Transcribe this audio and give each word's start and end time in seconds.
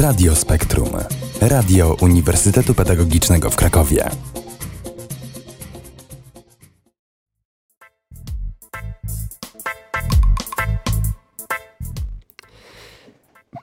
Radio 0.00 0.34
Spektrum. 0.34 0.88
Radio 1.40 1.96
Uniwersytetu 2.00 2.74
Pedagogicznego 2.74 3.50
w 3.50 3.56
Krakowie. 3.56 4.10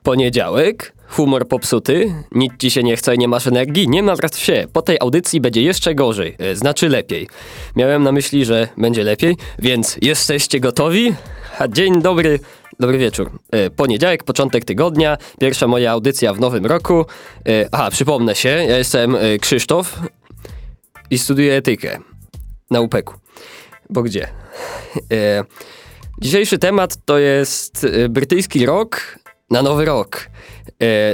Poniedziałek, 0.04 0.94
humor 1.08 1.48
popsuty, 1.48 2.14
nic 2.32 2.54
ci 2.60 2.72
się 2.72 2.84
nie 2.84 2.98
chce, 2.98 3.18
nie 3.18 3.28
masz 3.28 3.48
energii, 3.48 3.90
nie 3.90 4.04
martw 4.04 4.40
się, 4.40 4.68
po 4.74 4.82
tej 4.82 4.98
audycji 5.00 5.42
będzie 5.42 5.62
jeszcze 5.62 5.96
gorzej, 5.96 6.36
e, 6.40 6.56
znaczy 6.56 6.90
lepiej. 6.90 7.28
Miałem 7.76 8.04
na 8.04 8.12
myśli, 8.12 8.46
że 8.46 8.68
będzie 8.78 9.04
lepiej, 9.04 9.38
więc 9.60 9.98
jesteście 10.02 10.60
gotowi? 10.60 11.14
A 11.60 11.68
dzień 11.68 12.02
dobry, 12.02 12.40
dobry 12.80 12.98
wieczór. 12.98 13.32
E, 13.52 13.70
Poniedziałek, 13.70 14.24
początek 14.24 14.66
tygodnia, 14.66 15.18
pierwsza 15.40 15.68
moja 15.68 15.92
audycja 15.92 16.34
w 16.34 16.40
nowym 16.40 16.66
roku. 16.66 17.06
E, 17.48 17.70
Aha, 17.72 17.90
przypomnę 17.92 18.36
się, 18.36 18.50
ja 18.50 18.78
jestem 18.78 19.16
e, 19.16 19.38
Krzysztof 19.40 20.00
i 21.10 21.20
studiuję 21.20 21.56
etykę 21.56 22.00
na 22.72 22.82
UPEK-u. 22.82 23.14
Bo 23.90 24.04
gdzie? 24.04 24.28
Dzisiejszy 26.22 26.58
temat 26.58 26.98
to 27.06 27.18
jest 27.18 27.88
brytyjski 28.10 28.66
rok 28.66 29.20
na 29.50 29.62
nowy 29.62 29.86
rok. 29.86 30.30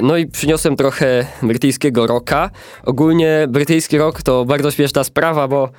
No 0.02 0.18
i 0.18 0.28
przyniosłem 0.28 0.76
trochę 0.76 1.28
brytyjskiego 1.44 2.08
rocka. 2.08 2.50
Ogólnie 2.84 3.48
brytyjski 3.50 3.98
rok 3.98 4.22
to 4.22 4.46
bardzo 4.46 4.72
śmieszna 4.72 5.04
sprawa, 5.04 5.48
bo 5.48 5.70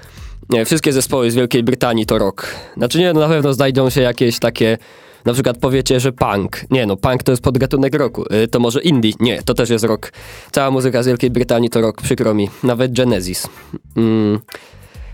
wszystkie 0.67 0.93
zespoły 0.93 1.31
z 1.31 1.35
Wielkiej 1.35 1.63
Brytanii 1.63 2.07
to 2.07 2.19
rock. 2.19 2.47
Znaczy 2.77 2.99
nie, 2.99 3.13
no 3.13 3.21
na 3.21 3.29
pewno 3.29 3.53
znajdą 3.53 3.91
się 3.91 4.01
jakieś 4.01 4.39
takie, 4.39 4.79
na 5.25 5.33
przykład 5.33 5.59
powiecie, 5.59 6.01
że 6.01 6.13
punk. 6.13 6.61
Nie 6.71 6.87
no, 6.87 6.97
punk 6.97 7.23
to 7.23 7.33
jest 7.33 7.43
podgatunek 7.43 7.95
roku. 7.95 8.25
E, 8.31 8.49
To 8.49 8.61
może 8.61 8.83
indie. 8.83 9.13
Nie, 9.21 9.43
to 9.43 9.55
też 9.55 9.71
jest 9.71 9.85
rock. 9.85 10.13
Cała 10.53 10.71
muzyka 10.71 11.03
z 11.03 11.07
Wielkiej 11.07 11.31
Brytanii 11.31 11.71
to 11.71 11.81
rock, 11.81 12.03
przykro 12.03 12.35
mi. 12.35 12.51
Nawet 12.63 12.93
Genesis. 12.93 13.49
Mm. 13.97 14.39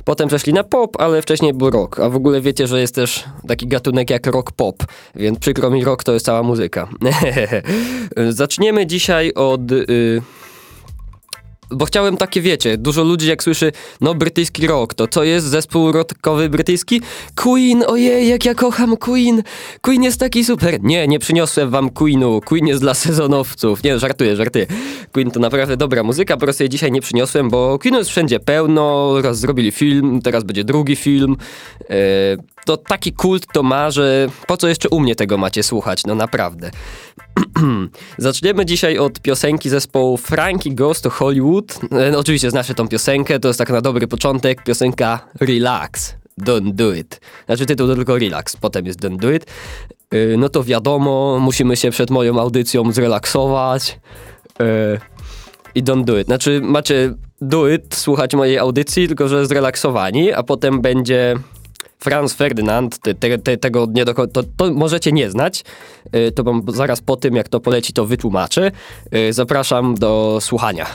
Potem 0.04 0.28
przeszli 0.28 0.52
na 0.52 0.64
pop, 0.64 1.00
ale 1.00 1.22
wcześniej 1.22 1.54
był 1.54 1.70
rock. 1.70 2.00
A 2.00 2.08
w 2.08 2.16
ogóle 2.16 2.40
wiecie, 2.40 2.66
że 2.66 2.80
jest 2.80 2.94
też 2.94 3.24
taki 3.48 3.66
gatunek 3.66 4.10
jak 4.10 4.26
rock 4.26 4.52
pop, 4.52 4.76
więc 5.14 5.38
przykro 5.38 5.70
mi, 5.70 5.84
rock 5.84 6.04
to 6.04 6.12
jest 6.12 6.26
cała 6.26 6.42
muzyka. 6.42 6.88
Zaczniemy 8.30 8.86
dzisiaj 8.86 9.32
od. 9.34 9.72
Y 9.72 10.22
bo 11.70 11.84
chciałem 11.84 12.16
takie, 12.16 12.40
wiecie, 12.40 12.78
dużo 12.78 13.04
ludzi 13.04 13.28
jak 13.28 13.42
słyszy, 13.42 13.72
no 14.00 14.14
brytyjski 14.14 14.66
rock, 14.66 14.94
to 14.94 15.08
co 15.08 15.24
jest 15.24 15.46
zespół 15.46 15.92
rockowy 15.92 16.48
brytyjski? 16.48 17.00
Queen, 17.34 17.84
ojej, 17.86 18.28
jak 18.28 18.44
ja 18.44 18.54
kocham 18.54 18.96
Queen, 18.96 19.42
Queen 19.80 20.02
jest 20.02 20.20
taki 20.20 20.44
super. 20.44 20.82
Nie, 20.82 21.08
nie 21.08 21.18
przyniosłem 21.18 21.70
wam 21.70 21.90
Queenu, 21.90 22.40
Queen 22.40 22.66
jest 22.66 22.80
dla 22.80 22.94
sezonowców. 22.94 23.82
Nie, 23.82 23.98
żartuję, 23.98 24.36
żartuję. 24.36 24.66
Queen 25.12 25.30
to 25.30 25.40
naprawdę 25.40 25.76
dobra 25.76 26.02
muzyka, 26.02 26.34
po 26.34 26.40
prostu 26.40 26.62
jej 26.62 26.70
dzisiaj 26.70 26.92
nie 26.92 27.00
przyniosłem, 27.00 27.50
bo 27.50 27.78
Queenu 27.78 27.98
jest 27.98 28.10
wszędzie 28.10 28.40
pełno, 28.40 29.14
raz 29.22 29.38
zrobili 29.38 29.72
film, 29.72 30.20
teraz 30.22 30.44
będzie 30.44 30.64
drugi 30.64 30.96
film. 30.96 31.36
E, 31.90 31.94
to 32.66 32.76
taki 32.76 33.12
kult 33.12 33.46
to 33.52 33.62
ma, 33.62 33.90
że 33.90 34.28
po 34.46 34.56
co 34.56 34.68
jeszcze 34.68 34.88
u 34.88 35.00
mnie 35.00 35.16
tego 35.16 35.38
macie 35.38 35.62
słuchać, 35.62 36.04
no 36.06 36.14
naprawdę. 36.14 36.70
Zaczniemy 38.18 38.66
dzisiaj 38.66 38.98
od 38.98 39.20
piosenki 39.20 39.68
zespołu 39.70 40.16
Frankie 40.16 40.74
Goes 40.74 41.00
to 41.00 41.10
Hollywood. 41.10 41.78
E, 41.92 42.10
No, 42.10 42.18
oczywiście 42.18 42.50
znacie 42.50 42.74
tą 42.74 42.88
piosenkę, 42.88 43.40
to 43.40 43.48
jest 43.48 43.58
tak 43.58 43.70
na 43.70 43.80
dobry 43.80 44.06
początek 44.08 44.64
piosenka 44.64 45.20
Relax. 45.40 46.14
Don't 46.40 46.72
do 46.72 46.92
it. 46.92 47.20
Znaczy 47.46 47.66
tytuł 47.66 47.88
to 47.88 47.94
tylko 47.96 48.18
Relax, 48.18 48.56
potem 48.56 48.86
jest 48.86 49.00
Don't 49.00 49.16
do 49.16 49.32
it. 49.32 49.46
E, 50.10 50.36
No 50.36 50.48
to 50.48 50.64
wiadomo, 50.64 51.38
musimy 51.40 51.76
się 51.76 51.90
przed 51.90 52.10
moją 52.10 52.40
audycją 52.40 52.92
zrelaksować. 52.92 54.00
E, 54.60 54.98
I 55.74 55.82
don't 55.82 56.04
do 56.04 56.18
it. 56.18 56.26
Znaczy 56.26 56.60
macie 56.64 57.14
do 57.40 57.68
it, 57.68 57.94
słuchać 57.94 58.34
mojej 58.34 58.58
audycji, 58.58 59.06
tylko 59.08 59.28
że 59.28 59.46
zrelaksowani, 59.46 60.32
a 60.32 60.42
potem 60.42 60.80
będzie 60.80 61.36
Franz 61.98 62.34
Ferdynand, 62.34 62.98
te, 62.98 63.14
te, 63.14 63.38
te, 63.38 63.56
tego 63.56 63.86
nie 63.90 64.04
do, 64.04 64.14
to, 64.14 64.42
to 64.56 64.72
możecie 64.72 65.12
nie 65.12 65.30
znać, 65.30 65.64
y, 66.16 66.32
to 66.32 66.44
wam 66.44 66.62
zaraz 66.68 67.00
po 67.00 67.16
tym, 67.16 67.36
jak 67.36 67.48
to 67.48 67.60
poleci, 67.60 67.92
to 67.92 68.06
wytłumaczę. 68.06 68.70
Y, 69.14 69.32
Zapraszam 69.32 69.94
do 69.94 70.38
słuchania. 70.40 70.86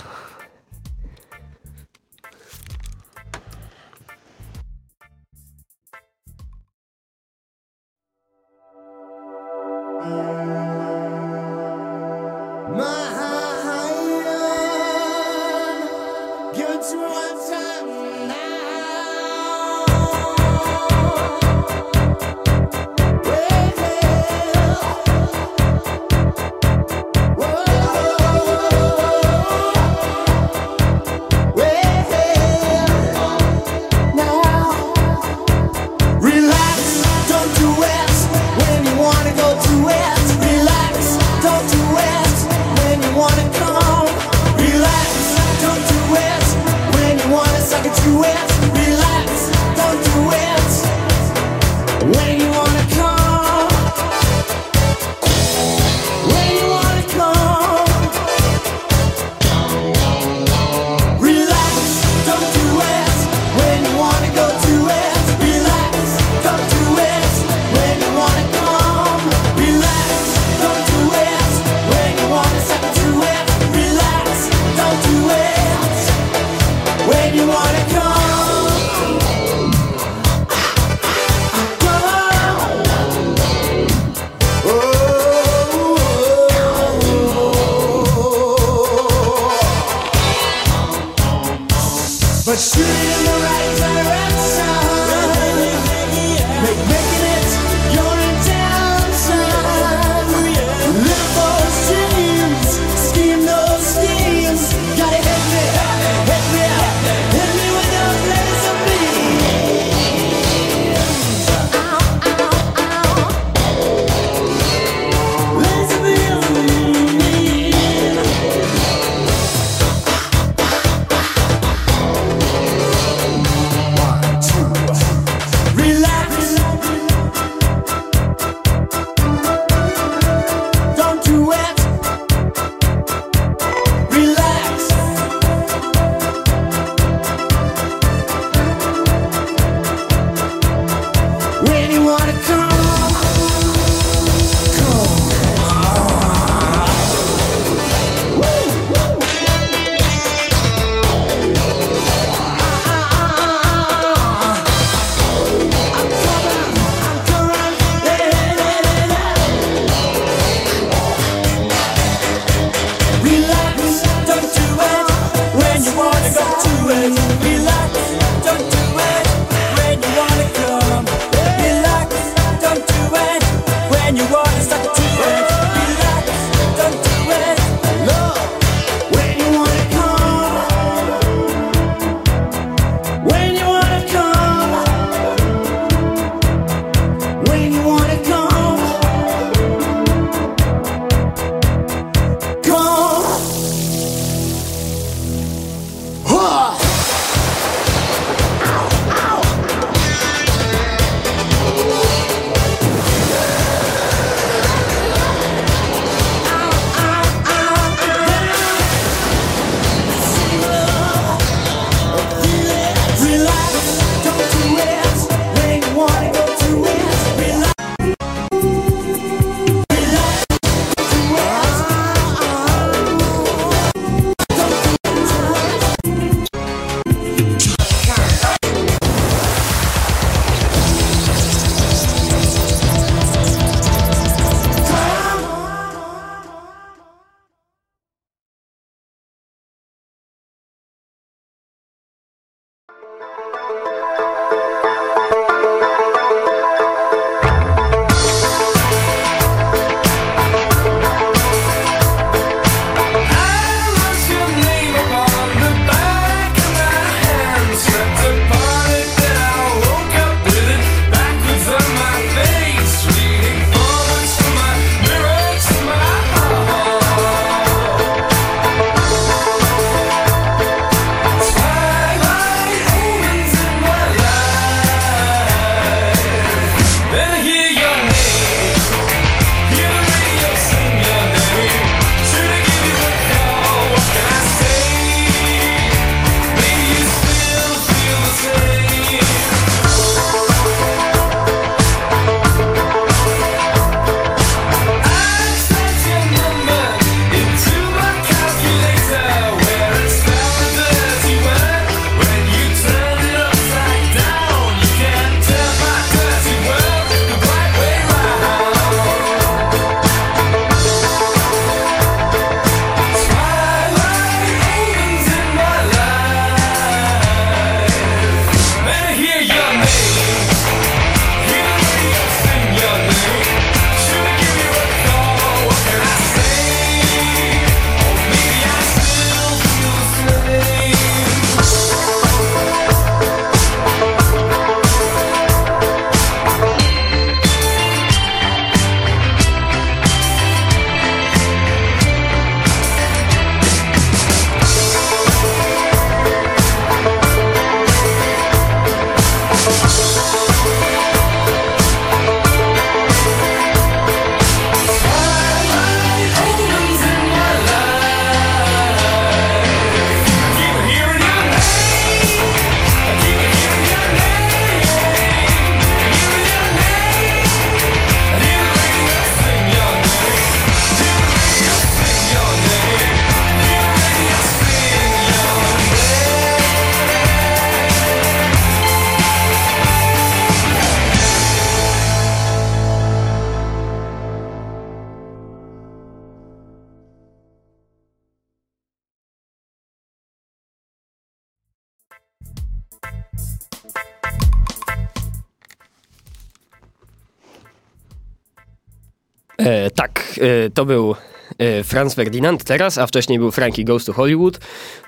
To 400.73 400.85
był 400.85 401.15
e, 401.57 401.83
Franz 401.83 402.13
Ferdinand 402.13 402.63
teraz, 402.63 402.97
a 402.97 403.07
wcześniej 403.07 403.39
był 403.39 403.51
Frankie 403.51 403.83
Goes 403.83 404.05
to 404.05 404.13
Hollywood. 404.13 404.59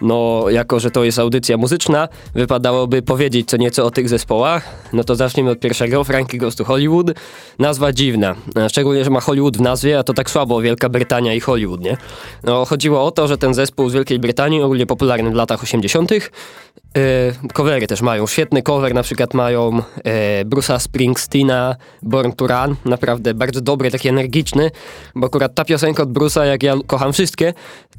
No, 0.01 0.45
jako 0.49 0.79
że 0.79 0.91
to 0.91 1.03
jest 1.03 1.19
audycja 1.19 1.57
muzyczna, 1.57 2.07
wypadałoby 2.33 3.01
powiedzieć 3.01 3.49
co 3.49 3.57
nieco 3.57 3.85
o 3.85 3.91
tych 3.91 4.09
zespołach. 4.09 4.69
No 4.93 5.03
to 5.03 5.15
zacznijmy 5.15 5.51
od 5.51 5.59
pierwszego, 5.59 6.03
Frankie 6.03 6.37
Goes 6.37 6.55
to 6.55 6.63
Hollywood. 6.63 7.11
Nazwa 7.59 7.93
dziwna, 7.93 8.35
e, 8.55 8.69
szczególnie, 8.69 9.03
że 9.03 9.09
ma 9.09 9.19
Hollywood 9.19 9.57
w 9.57 9.61
nazwie, 9.61 9.99
a 9.99 10.03
to 10.03 10.13
tak 10.13 10.29
słabo 10.29 10.61
Wielka 10.61 10.89
Brytania 10.89 11.33
i 11.33 11.39
Hollywood, 11.39 11.81
nie? 11.81 11.97
No, 12.43 12.65
chodziło 12.65 13.05
o 13.05 13.11
to, 13.11 13.27
że 13.27 13.37
ten 13.37 13.53
zespół 13.53 13.89
z 13.89 13.93
Wielkiej 13.93 14.19
Brytanii, 14.19 14.61
ogólnie 14.61 14.85
popularny 14.85 15.31
w 15.31 15.35
latach 15.35 15.63
80., 15.63 16.11
E, 16.97 17.51
covery 17.53 17.87
też 17.87 18.01
mają. 18.01 18.27
Świetny 18.27 18.61
cover 18.61 18.93
na 18.93 19.03
przykład 19.03 19.33
mają 19.33 19.81
e, 20.03 20.45
Bruce'a 20.45 20.79
Springsteena, 20.79 21.75
Born 22.01 22.31
to 22.31 22.47
Run. 22.47 22.75
Naprawdę 22.85 23.33
bardzo 23.33 23.61
dobry, 23.61 23.91
taki 23.91 24.07
energiczny, 24.07 24.71
bo 25.15 25.27
akurat 25.27 25.55
ta 25.55 25.65
piosenka 25.65 26.03
od 26.03 26.09
Bruce'a, 26.09 26.43
jak 26.43 26.63
ja 26.63 26.75
kocham 26.87 27.13
wszystkie, 27.13 27.53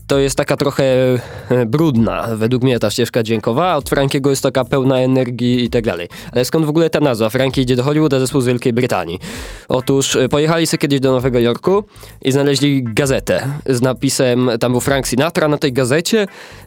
to 0.06 0.18
jest 0.18 0.37
taka 0.37 0.56
trochę 0.56 0.84
e, 0.84 1.66
brudna, 1.66 2.28
według 2.37 2.62
mnie 2.62 2.78
ta 2.78 2.90
ścieżka 2.90 3.22
dźwiękowa, 3.22 3.72
a 3.72 3.76
od 3.76 3.88
Frankiego 3.88 4.30
jest 4.30 4.42
taka 4.42 4.64
pełna 4.64 4.99
energii 4.99 5.64
i 5.64 5.70
tak 5.70 5.84
dalej. 5.84 6.08
Ale 6.32 6.44
skąd 6.44 6.66
w 6.66 6.68
ogóle 6.68 6.90
ta 6.90 7.00
nazwa? 7.00 7.30
Frankie 7.30 7.62
idzie 7.62 7.76
do 7.76 7.82
Hollywooda, 7.82 8.18
zespół 8.18 8.40
z 8.40 8.46
Wielkiej 8.46 8.72
Brytanii. 8.72 9.18
Otóż 9.68 10.18
pojechali 10.30 10.66
sobie 10.66 10.78
kiedyś 10.78 11.00
do 11.00 11.12
Nowego 11.12 11.38
Jorku 11.38 11.84
i 12.22 12.32
znaleźli 12.32 12.84
gazetę 12.84 13.49
z 13.66 13.82
napisem, 13.82 14.50
tam 14.61 14.72
był 14.72 14.80
Frank 14.80 15.06
Sinatra 15.06 15.49
na 15.49 15.58
tej 15.58 15.72
gazecie 15.72 16.26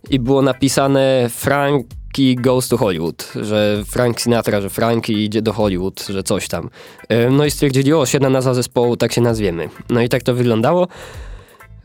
i 0.10 0.20
było 0.20 0.41
napisane 0.41 1.29
Frank 1.29 1.86
Frankie 2.16 2.36
goes 2.36 2.68
to 2.68 2.78
Hollywood, 2.78 3.32
że 3.42 3.84
Frank 3.88 4.22
Sinatra, 4.22 4.62
że 4.62 4.70
Frankie 4.70 5.14
idzie 5.14 5.42
do 5.42 5.54
Hollywood, 5.54 6.06
że 6.10 6.24
coś 6.24 6.48
tam. 6.48 6.70
E, 7.10 7.30
No 7.30 7.46
i 7.46 7.52
stwierdzili, 7.52 7.94
o, 7.94 8.06
świetna 8.06 8.30
nazwa 8.30 8.54
zespołu, 8.54 8.98
tak 8.98 9.14
się 9.14 9.22
nazwiemy. 9.22 9.70
No 9.90 10.02
i 10.02 10.10
tak 10.10 10.24
to 10.24 10.34
wyglądało. 10.34 10.88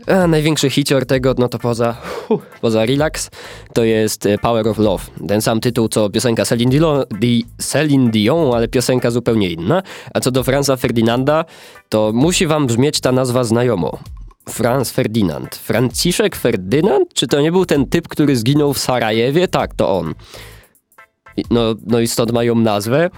A 0.06 0.26
największy 0.26 0.70
hicior 0.70 1.06
tego, 1.06 1.34
no 1.38 1.48
to 1.48 1.58
poza, 1.58 1.96
poza 2.60 2.86
Relax, 2.86 3.30
to 3.74 3.84
jest 3.84 4.26
e, 4.26 4.38
Power 4.38 4.68
of 4.68 4.78
Love. 4.78 5.04
Ten 5.28 5.42
sam 5.42 5.60
tytuł 5.60 5.88
co 5.88 6.10
piosenka 6.10 6.44
Celine 6.44 6.70
Dion, 6.70 7.04
Di, 7.20 7.44
Celine 7.58 8.10
Dion, 8.10 8.54
ale 8.54 8.68
piosenka 8.68 9.10
zupełnie 9.10 9.50
inna. 9.50 9.82
A 10.14 10.20
co 10.20 10.30
do 10.30 10.42
Franza 10.44 10.76
Ferdinanda, 10.76 11.44
to 11.88 12.10
musi 12.14 12.46
wam 12.46 12.66
brzmieć 12.66 13.00
ta 13.00 13.12
nazwa 13.12 13.44
znajomo. 13.44 13.98
Franz 14.52 14.90
Ferdinand. 14.90 15.56
Franciszek 15.56 16.36
Ferdynand? 16.36 17.14
Czy 17.14 17.26
to 17.26 17.40
nie 17.40 17.52
był 17.52 17.66
ten 17.66 17.86
typ, 17.86 18.08
który 18.08 18.36
zginął 18.36 18.72
w 18.72 18.78
Sarajewie? 18.78 19.48
Tak, 19.48 19.74
to 19.74 19.98
on. 19.98 20.14
No, 21.50 21.74
no 21.86 22.00
i 22.00 22.08
stąd 22.08 22.32
mają 22.32 22.54
nazwę. 22.54 23.10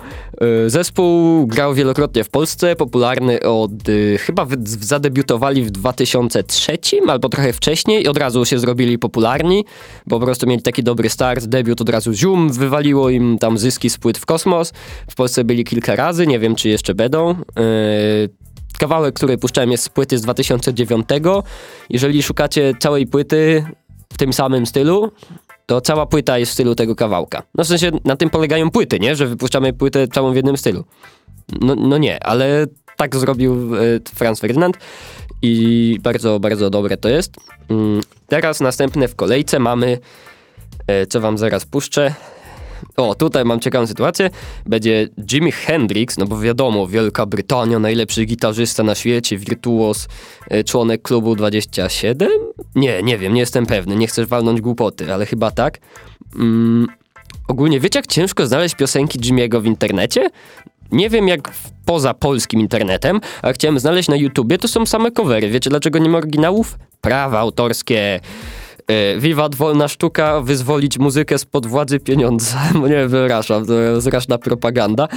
Y, 0.67 0.71
Zespół 0.71 1.47
grał 1.47 1.75
wielokrotnie 1.75 2.25
w 2.25 2.31
Polsce, 2.31 2.77
popularny 2.77 3.41
od, 3.41 3.89
y, 3.89 4.19
chyba 4.19 4.47
zadebiutowali 4.65 5.63
w 5.63 5.71
2003 5.71 6.79
albo 7.09 7.29
trochę 7.29 7.53
wcześniej 7.53 8.03
i 8.03 8.09
od 8.09 8.19
razu 8.19 8.45
się 8.45 8.59
zrobili 8.59 8.99
popularni, 8.99 9.65
bo 10.07 10.21
po 10.21 10.27
prostu 10.27 10.47
mieli 10.47 10.63
taki 10.63 10.83
dobry 10.83 11.09
start, 11.09 11.45
debiut 11.45 11.81
od 11.81 11.89
razu 11.89 12.13
zium, 12.13 12.53
wywaliło 12.53 13.11
im 13.11 13.39
tam 13.39 13.59
zyski 13.59 13.91
z 13.91 13.99
płyt 13.99 14.19
w 14.19 14.27
kosmos. 14.27 14.73
W 15.11 15.15
Polsce 15.15 15.45
byli 15.45 15.65
kilka 15.65 15.97
razy, 15.97 16.27
nie 16.27 16.39
wiem 16.39 16.55
czy 16.55 16.69
jeszcze 16.69 16.95
będą. 16.95 17.31
Y, 17.31 18.43
Kawałek, 18.83 19.15
który 19.15 19.39
puszczałem 19.39 19.71
jest 19.71 19.85
z 19.85 19.89
płyty 19.89 20.19
z 20.19 20.23
2009. 20.23 21.07
Jeżeli 21.91 22.23
szukacie 22.23 22.75
całej 22.81 23.07
płyty 23.07 23.65
w 24.13 24.17
tym 24.17 24.33
samym 24.33 24.67
stylu, 24.67 25.13
to 25.67 25.81
cała 25.81 26.07
płyta 26.07 26.39
jest 26.39 26.51
w 26.51 26.55
stylu 26.55 26.75
tego 26.75 26.97
kawałka. 26.97 27.43
No 27.55 27.65
w 27.65 27.67
sensie 27.67 27.91
na 28.05 28.17
tym 28.17 28.31
polegają 28.31 28.71
płyty, 28.71 29.01
nie? 29.01 29.17
Że 29.17 29.27
wypuszczamy 29.27 29.73
płytę 29.73 30.09
całą 30.09 30.33
w 30.33 30.37
jednym 30.37 30.57
stylu. 30.57 30.85
No, 31.61 31.75
no 31.75 31.99
nie, 31.99 32.25
ale 32.25 32.67
tak 32.97 33.17
zrobił 33.17 33.77
e, 33.77 33.81
Franz 34.15 34.41
i 35.43 35.99
bardzo, 36.03 36.41
bardzo 36.41 36.71
dobre 36.71 36.97
to 36.97 37.09
jest. 37.09 37.35
Mm, 37.71 38.01
Teraz 38.27 38.61
następne 38.61 39.09
w 39.09 39.15
kolejce 39.17 39.59
mamy, 39.59 39.99
e, 40.87 41.07
co 41.07 41.21
wam 41.21 41.39
zaraz 41.39 41.65
puszczę. 41.65 42.15
O, 42.97 43.15
tutaj 43.15 43.45
mam 43.45 43.61
ciekawą 43.61 43.87
sytuację. 43.87 44.31
Będzie 44.67 45.09
Jimi 45.33 45.53
Hendrix, 45.53 46.19
no 46.19 46.27
bo 46.27 46.41
wiadomo, 46.41 46.87
Wielka 46.87 47.27
Brytania, 47.27 47.79
najlepszy 47.79 48.25
gitarzysta 48.25 48.83
na 48.83 48.95
świecie, 48.95 49.39
wirtuos, 49.39 50.09
e, 50.51 50.65
członek 50.65 51.03
klubu 51.03 51.37
27? 51.37 52.29
Nie, 52.75 53.03
nie 53.03 53.19
wiem, 53.19 53.35
nie 53.35 53.41
jestem 53.41 53.67
pewny, 53.67 53.97
nie 53.97 54.07
chcę 54.07 54.27
walnąć 54.27 54.61
głupoty, 54.61 55.15
ale 55.15 55.27
chyba 55.27 55.51
tak. 55.51 55.79
Mm, 56.37 56.87
ogólnie 57.49 57.81
wiecie, 57.81 57.99
jak 57.99 58.07
ciężko 58.07 58.47
znaleźć 58.47 58.75
piosenki 58.75 59.19
Jimiego 59.19 59.61
w 59.61 59.67
internecie? 59.67 60.31
Nie 60.93 61.11
wiem 61.11 61.29
jak 61.29 61.53
poza 61.85 62.15
polskim 62.15 62.61
internetem, 62.61 63.21
a 63.43 63.53
chciałem 63.53 63.79
znaleźć 63.79 64.09
na 64.09 64.17
YouTubie, 64.17 64.59
to 64.59 64.69
są 64.69 64.87
same 64.87 65.11
covery. 65.11 65.51
Wiecie 65.51 65.71
dlaczego 65.71 65.99
nie 65.99 66.09
ma 66.09 66.19
oryginałów? 66.19 66.79
Prawa 67.01 67.39
autorskie. 67.39 68.21
E, 68.87 69.19
Wiwat 69.19 69.55
wolna 69.55 69.89
sztuka, 69.89 70.41
wyzwolić 70.41 70.99
muzykę 70.99 71.39
spod 71.39 71.67
władzy 71.67 72.01
pieniądza. 72.01 72.59
Nie, 72.91 73.07
wyrażam, 73.07 73.67
to 73.67 73.73
jest 73.73 74.07
straszna 74.07 74.39
propaganda. 74.39 75.09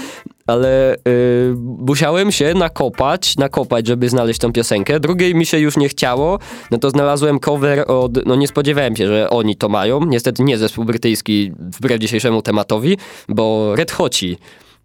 Ale 0.47 0.95
y, 0.95 1.53
musiałem 1.57 2.31
się 2.31 2.53
nakopać, 2.53 3.37
nakopać, 3.37 3.87
żeby 3.87 4.09
znaleźć 4.09 4.39
tą 4.39 4.53
piosenkę. 4.53 4.99
Drugiej 4.99 5.35
mi 5.35 5.45
się 5.45 5.59
już 5.59 5.77
nie 5.77 5.89
chciało, 5.89 6.39
no 6.71 6.77
to 6.77 6.89
znalazłem 6.89 7.39
cover 7.39 7.91
od, 7.91 8.25
no 8.25 8.35
nie 8.35 8.47
spodziewałem 8.47 8.95
się, 8.95 9.07
że 9.07 9.29
oni 9.29 9.55
to 9.55 9.69
mają. 9.69 10.05
Niestety 10.05 10.43
nie 10.43 10.57
zespół 10.57 10.85
brytyjski, 10.85 11.51
wbrew 11.59 11.99
dzisiejszemu 11.99 12.41
tematowi, 12.41 12.97
bo 13.29 13.75
Red 13.75 13.91
Hoci 13.91 14.37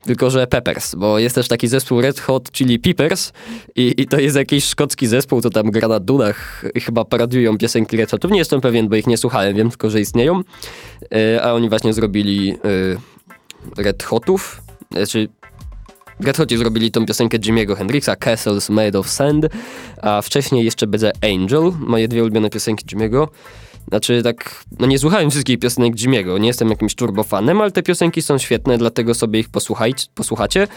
tylko 0.04 0.30
że 0.30 0.46
Peppers, 0.46 0.94
bo 0.94 1.18
jest 1.18 1.34
też 1.34 1.48
taki 1.48 1.68
zespół 1.68 2.00
Red 2.00 2.20
Hot 2.20 2.52
Chili 2.52 2.78
Peppers 2.78 3.32
i, 3.76 3.94
i 3.96 4.06
to 4.06 4.20
jest 4.20 4.36
jakiś 4.36 4.64
szkocki 4.64 5.06
zespół, 5.06 5.40
co 5.40 5.50
tam 5.50 5.70
gra 5.70 5.88
na 5.88 6.00
dunach 6.00 6.64
i 6.74 6.80
chyba 6.80 7.04
parodiują 7.04 7.58
piosenki 7.58 7.96
Red 7.96 8.10
Hotów. 8.10 8.30
Nie 8.30 8.38
jestem 8.38 8.60
pewien, 8.60 8.88
bo 8.88 8.96
ich 8.96 9.06
nie 9.06 9.16
słuchałem, 9.16 9.56
wiem 9.56 9.70
tylko, 9.70 9.90
że 9.90 10.00
istnieją. 10.00 10.40
E, 11.14 11.42
a 11.42 11.52
oni 11.52 11.68
właśnie 11.68 11.92
zrobili 11.92 12.50
e, 13.76 13.82
Red 13.82 14.02
Hotów, 14.02 14.62
znaczy 14.90 15.28
Red 16.20 16.36
Hoci 16.36 16.56
zrobili 16.56 16.90
tą 16.90 17.06
piosenkę 17.06 17.38
Jimmy'ego 17.38 17.76
Hendrixa, 17.76 18.16
Castles 18.16 18.70
Made 18.70 18.98
of 18.98 19.08
Sand, 19.08 19.46
a 20.02 20.22
wcześniej 20.22 20.64
jeszcze 20.64 20.86
będzie 20.86 21.12
Angel, 21.22 21.72
moje 21.78 22.08
dwie 22.08 22.22
ulubione 22.22 22.50
piosenki 22.50 22.84
Jimmy'ego. 22.86 23.28
Znaczy 23.90 24.22
tak, 24.22 24.64
no 24.78 24.86
nie 24.86 24.98
słuchałem 24.98 25.30
wszystkich 25.30 25.58
piosenek 25.58 25.94
Jimmy'ego, 25.94 26.40
nie 26.40 26.46
jestem 26.46 26.70
jakimś 26.70 26.94
turbofanem, 26.94 27.60
ale 27.60 27.70
te 27.70 27.82
piosenki 27.82 28.22
są 28.22 28.38
świetne, 28.38 28.78
dlatego 28.78 29.14
sobie 29.14 29.40
ich 29.40 29.48
posłuchajcie, 29.48 30.06
posłuchacie. 30.14 30.68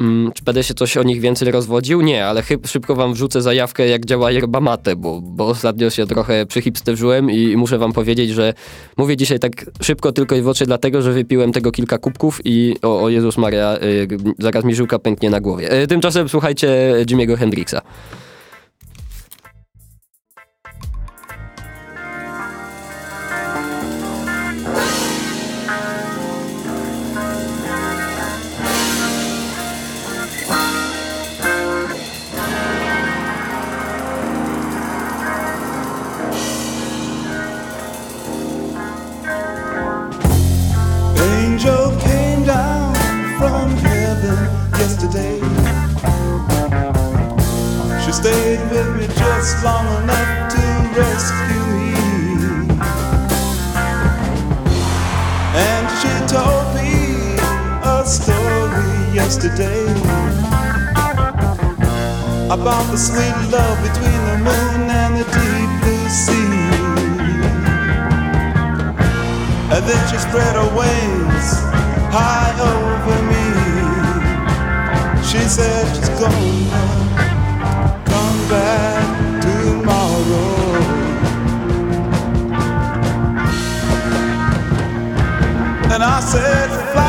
Mm, 0.00 0.32
czy 0.32 0.44
będę 0.44 0.64
się 0.64 0.74
coś 0.74 0.96
o 0.96 1.02
nich 1.02 1.20
więcej 1.20 1.50
rozwodził? 1.50 2.00
Nie, 2.00 2.26
ale 2.26 2.42
szybko 2.66 2.94
wam 2.94 3.14
wrzucę 3.14 3.42
zajawkę, 3.42 3.88
jak 3.88 4.06
działa 4.06 4.30
yerba 4.30 4.60
mate, 4.60 4.96
bo, 4.96 5.20
bo 5.20 5.46
ostatnio 5.46 5.90
się 5.90 6.06
trochę 6.06 6.46
przyhipsterzyłem 6.46 7.30
i 7.30 7.56
muszę 7.56 7.78
wam 7.78 7.92
powiedzieć, 7.92 8.30
że 8.30 8.54
mówię 8.96 9.16
dzisiaj 9.16 9.38
tak 9.38 9.70
szybko 9.82 10.12
tylko 10.12 10.36
i 10.36 10.40
wyłącznie 10.40 10.66
dlatego, 10.66 11.02
że 11.02 11.12
wypiłem 11.12 11.52
tego 11.52 11.72
kilka 11.72 11.98
kubków 11.98 12.40
i 12.44 12.76
o, 12.82 13.02
o 13.02 13.08
Jezus 13.08 13.38
Maria, 13.38 13.76
y, 13.82 14.08
zaraz 14.38 14.64
mi 14.64 14.74
żyłka 14.74 14.98
pęknie 14.98 15.30
na 15.30 15.40
głowie. 15.40 15.82
Y, 15.82 15.86
tymczasem 15.86 16.28
słuchajcie 16.28 16.94
Jimmy'ego 17.06 17.36
Hendrixa. 17.36 17.80
Long 49.62 49.86
enough 50.02 50.52
to 50.52 50.64
rescue 50.96 51.66
me. 51.76 51.92
And 55.52 55.84
she 56.00 56.12
told 56.32 56.66
me 56.74 57.36
a 57.84 58.04
story 58.06 58.92
yesterday 59.12 59.84
about 62.48 62.84
the 62.90 62.96
sweet 62.96 63.36
love 63.52 63.78
between 63.82 64.20
the 64.30 64.38
moon 64.48 64.90
and 64.90 65.16
the 65.18 65.24
deep 65.36 65.70
blue 65.82 66.08
sea. 66.08 66.60
And 69.74 69.84
then 69.84 70.02
she 70.08 70.16
spread 70.16 70.54
her 70.56 70.70
wings 70.74 71.48
high 72.10 72.54
over 72.72 73.18
me. 73.28 73.46
She 75.22 75.40
said 75.48 75.84
she's 75.94 76.08
gonna 76.08 76.70
come 76.70 77.09
I 86.02 86.20
said, 86.20 86.99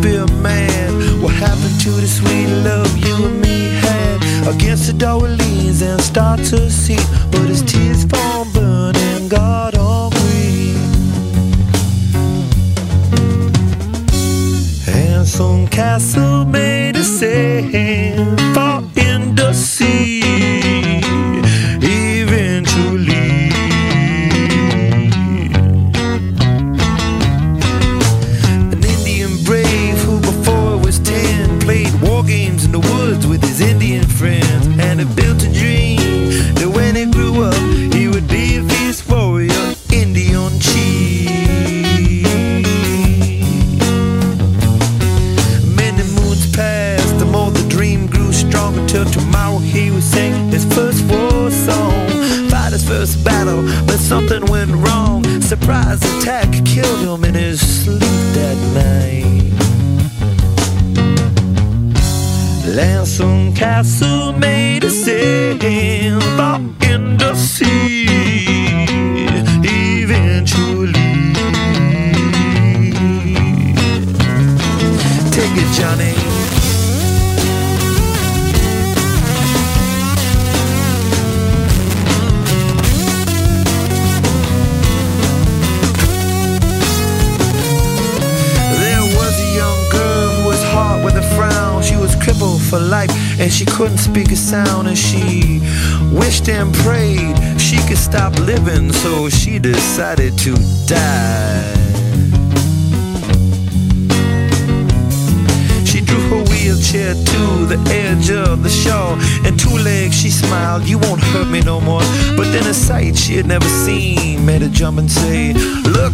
be 0.00 0.16
a 0.16 0.26
man. 0.42 1.20
What 1.22 1.34
happened 1.34 1.80
to 1.80 1.90
the 1.90 2.06
sweet 2.06 2.48
love 2.64 2.96
you 2.98 3.16
and 3.26 3.40
me 3.40 3.70
had? 3.80 4.54
Against 4.54 4.86
the 4.86 4.92
door 4.92 5.28
leans 5.28 5.82
and 5.82 6.00
start 6.00 6.40
to 6.50 6.70
see. 6.70 6.98
But 7.30 7.47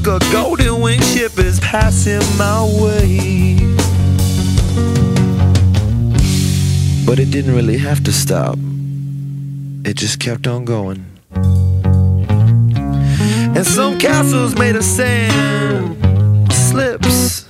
a 0.03 0.19
golden 0.33 0.81
winged 0.81 1.05
ship 1.05 1.39
is 1.39 1.61
passing 1.61 2.21
my 2.37 2.65
way. 2.81 3.57
But 7.07 7.19
it 7.19 7.31
didn't 7.31 7.55
really 7.55 7.79
have 7.79 8.03
to 8.05 8.13
stop, 8.13 8.59
it 9.85 9.95
just 9.95 10.19
kept 10.19 10.47
on 10.47 10.65
going. 10.65 11.05
And 13.57 13.67
some 13.67 13.99
castles 13.99 14.57
made 14.57 14.75
of 14.75 14.85
sand 14.85 15.97
slips 16.53 17.44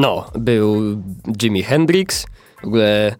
No, 0.00 0.24
był 0.38 0.82
Jimi 1.42 1.62
Hendrix. 1.62 2.26
W 2.62 2.66
ogóle, 2.66 3.14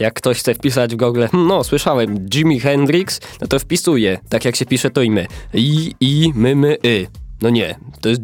jak 0.00 0.14
ktoś 0.14 0.38
chce 0.38 0.54
wpisać 0.54 0.94
w 0.94 0.96
Google, 0.96 1.24
no, 1.32 1.64
słyszałem 1.64 2.28
Jimi 2.34 2.60
Hendrix, 2.60 3.20
no 3.40 3.46
to 3.46 3.58
wpisuje, 3.58 4.18
tak 4.28 4.44
jak 4.44 4.56
się 4.56 4.66
pisze 4.66 4.90
to 4.90 5.02
imię. 5.02 5.26
I, 5.54 5.94
i, 6.00 6.32
my, 6.34 6.56
my, 6.56 6.76
y. 6.86 7.06
No 7.42 7.50
nie, 7.50 7.74
to 8.00 8.08
jest 8.08 8.20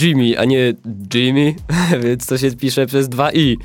Jimmy, 0.00 0.38
a 0.38 0.44
nie 0.44 0.72
Jimmy, 1.14 1.54
więc 2.04 2.26
to 2.26 2.38
się 2.38 2.50
pisze 2.56 2.86
przez 2.86 3.08
dwa 3.08 3.32
i. 3.32 3.56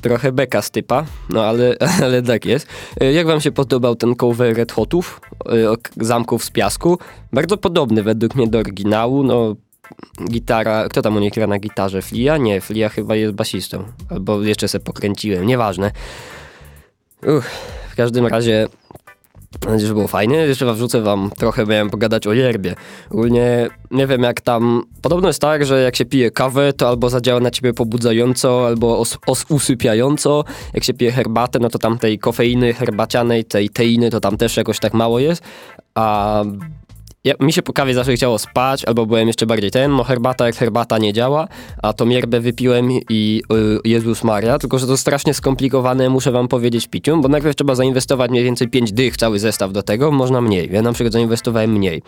Trochę 0.00 0.32
beka 0.32 0.62
z 0.62 0.70
typa, 0.70 1.04
no 1.30 1.44
ale, 1.44 1.76
ale 2.02 2.22
tak 2.22 2.44
jest. 2.44 2.66
E, 3.00 3.12
Jak 3.12 3.26
wam 3.26 3.40
się 3.40 3.52
podobał 3.52 3.96
ten 3.96 4.14
cover 4.14 4.56
Red 4.56 4.72
Hotów, 4.72 5.20
k- 5.82 5.90
Zamków 5.96 6.44
z 6.44 6.50
Piasku? 6.50 6.98
Bardzo 7.32 7.56
podobny 7.56 8.02
według 8.02 8.34
mnie 8.34 8.46
do 8.46 8.58
oryginału, 8.58 9.22
no 9.22 9.56
gitara, 10.30 10.88
kto 10.88 11.02
tam 11.02 11.16
u 11.16 11.20
nich 11.20 11.34
gra 11.34 11.46
na 11.46 11.58
gitarze? 11.58 12.02
Flia? 12.02 12.36
Nie, 12.36 12.60
Flia 12.60 12.88
chyba 12.88 13.16
jest 13.16 13.34
basistą, 13.34 13.84
albo 14.10 14.42
jeszcze 14.42 14.68
se 14.68 14.80
pokręciłem, 14.80 15.46
nieważne. 15.46 15.90
Uch, 17.22 17.44
w 17.92 17.96
każdym 17.96 18.26
razie 18.26 18.68
Mam 19.64 19.72
nadzieję, 19.72 19.88
że 19.88 19.94
było 19.94 20.08
fajnie. 20.08 20.36
Jeszcze 20.36 20.66
wam 20.66 20.74
wrzucę 20.74 21.00
wam 21.00 21.30
trochę, 21.38 21.66
miałem 21.66 21.90
pogadać 21.90 22.26
o 22.26 22.32
yerbie. 22.32 22.74
Ogólnie 23.10 23.68
nie 23.90 24.06
wiem 24.06 24.22
jak 24.22 24.40
tam... 24.40 24.82
Podobno 25.02 25.28
jest 25.28 25.40
tak, 25.40 25.66
że 25.66 25.82
jak 25.82 25.96
się 25.96 26.04
pije 26.04 26.30
kawę, 26.30 26.72
to 26.72 26.88
albo 26.88 27.10
zadziała 27.10 27.40
na 27.40 27.50
ciebie 27.50 27.72
pobudzająco, 27.72 28.66
albo 28.66 28.98
os, 28.98 29.18
os, 29.26 29.44
usypiająco. 29.48 30.44
Jak 30.74 30.84
się 30.84 30.94
pije 30.94 31.12
herbatę, 31.12 31.58
no 31.58 31.68
to 31.68 31.78
tam 31.78 31.98
tej 31.98 32.18
kofeiny 32.18 32.74
herbacianej, 32.74 33.44
tej 33.44 33.70
teiny, 33.70 34.10
to 34.10 34.20
tam 34.20 34.36
też 34.36 34.56
jakoś 34.56 34.78
tak 34.78 34.94
mało 34.94 35.18
jest. 35.18 35.42
A 35.94 36.44
ja, 37.24 37.34
mi 37.40 37.52
się 37.52 37.62
po 37.62 37.72
kawie 37.72 37.94
zawsze 37.94 38.14
chciało 38.14 38.38
spać, 38.38 38.84
albo 38.84 39.06
byłem 39.06 39.28
jeszcze 39.28 39.46
bardziej 39.46 39.70
ten, 39.70 39.96
no 39.96 40.04
herbata 40.04 40.46
jak 40.46 40.56
herbata 40.56 40.98
nie 40.98 41.12
działa, 41.12 41.48
a 41.82 41.92
tą 41.92 42.08
yerbę 42.08 42.40
wypiłem 42.40 42.88
i 43.10 43.42
y, 43.52 43.88
Jezus 43.88 44.24
Maria, 44.24 44.58
tylko 44.58 44.78
że 44.78 44.86
to 44.86 44.96
strasznie 44.96 45.34
skomplikowane, 45.34 46.08
muszę 46.08 46.32
wam 46.32 46.48
powiedzieć 46.48 46.86
piciu, 46.86 47.20
bo 47.20 47.28
najpierw 47.28 47.56
trzeba 47.56 47.74
zainwestować 47.74 48.30
mniej 48.30 48.44
więcej 48.44 48.68
5 48.68 48.92
dych, 48.92 49.16
cały 49.16 49.38
zestaw 49.38 49.72
do 49.72 49.82
tego, 49.82 50.10
można 50.10 50.40
mniej. 50.40 50.68
Ja 50.72 50.82
na 50.82 50.92
przykład 50.92 51.12
zainwestowałem 51.12 51.72
mniej. 51.72 52.02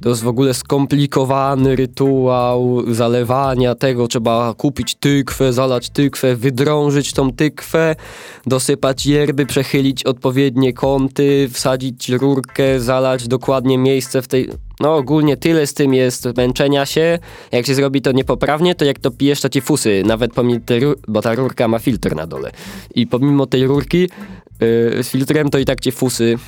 To 0.00 0.08
jest 0.08 0.22
w 0.22 0.28
ogóle 0.28 0.54
skomplikowany 0.54 1.76
rytuał 1.76 2.82
zalewania 2.94 3.74
tego. 3.74 4.08
Trzeba 4.08 4.54
kupić 4.54 4.94
tykwę, 4.94 5.52
zalać 5.52 5.90
tykwę, 5.90 6.36
wydrążyć 6.36 7.12
tą 7.12 7.32
tykwę, 7.32 7.96
dosypać 8.46 9.06
yerby, 9.06 9.46
przechylić 9.46 10.04
odpowiednie 10.04 10.72
kąty, 10.72 11.48
wsadzić 11.52 12.08
rurkę, 12.08 12.80
zalać 12.80 13.28
dokładnie 13.28 13.78
miejsce 13.78 14.22
w 14.22 14.28
tej... 14.28 14.50
No 14.80 14.96
ogólnie 14.96 15.36
tyle 15.36 15.66
z 15.66 15.74
tym 15.74 15.94
jest 15.94 16.28
męczenia 16.36 16.86
się. 16.86 17.18
Jak 17.52 17.66
się 17.66 17.74
zrobi 17.74 18.02
to 18.02 18.12
niepoprawnie, 18.12 18.74
to 18.74 18.84
jak 18.84 18.98
to 18.98 19.10
pijesz, 19.10 19.40
to 19.40 19.48
ci 19.48 19.60
fusy, 19.60 20.02
nawet 20.06 20.32
pomimo 20.32 20.60
tej 20.66 20.82
bo 21.08 21.22
ta 21.22 21.34
rurka 21.34 21.68
ma 21.68 21.78
filtr 21.78 22.16
na 22.16 22.26
dole. 22.26 22.50
I 22.94 23.06
pomimo 23.06 23.46
tej 23.46 23.66
rurki 23.66 24.00
yy, 24.00 25.02
z 25.02 25.08
filtrem, 25.08 25.50
to 25.50 25.58
i 25.58 25.64
tak 25.64 25.80
ci 25.80 25.92
fusy 25.92 26.38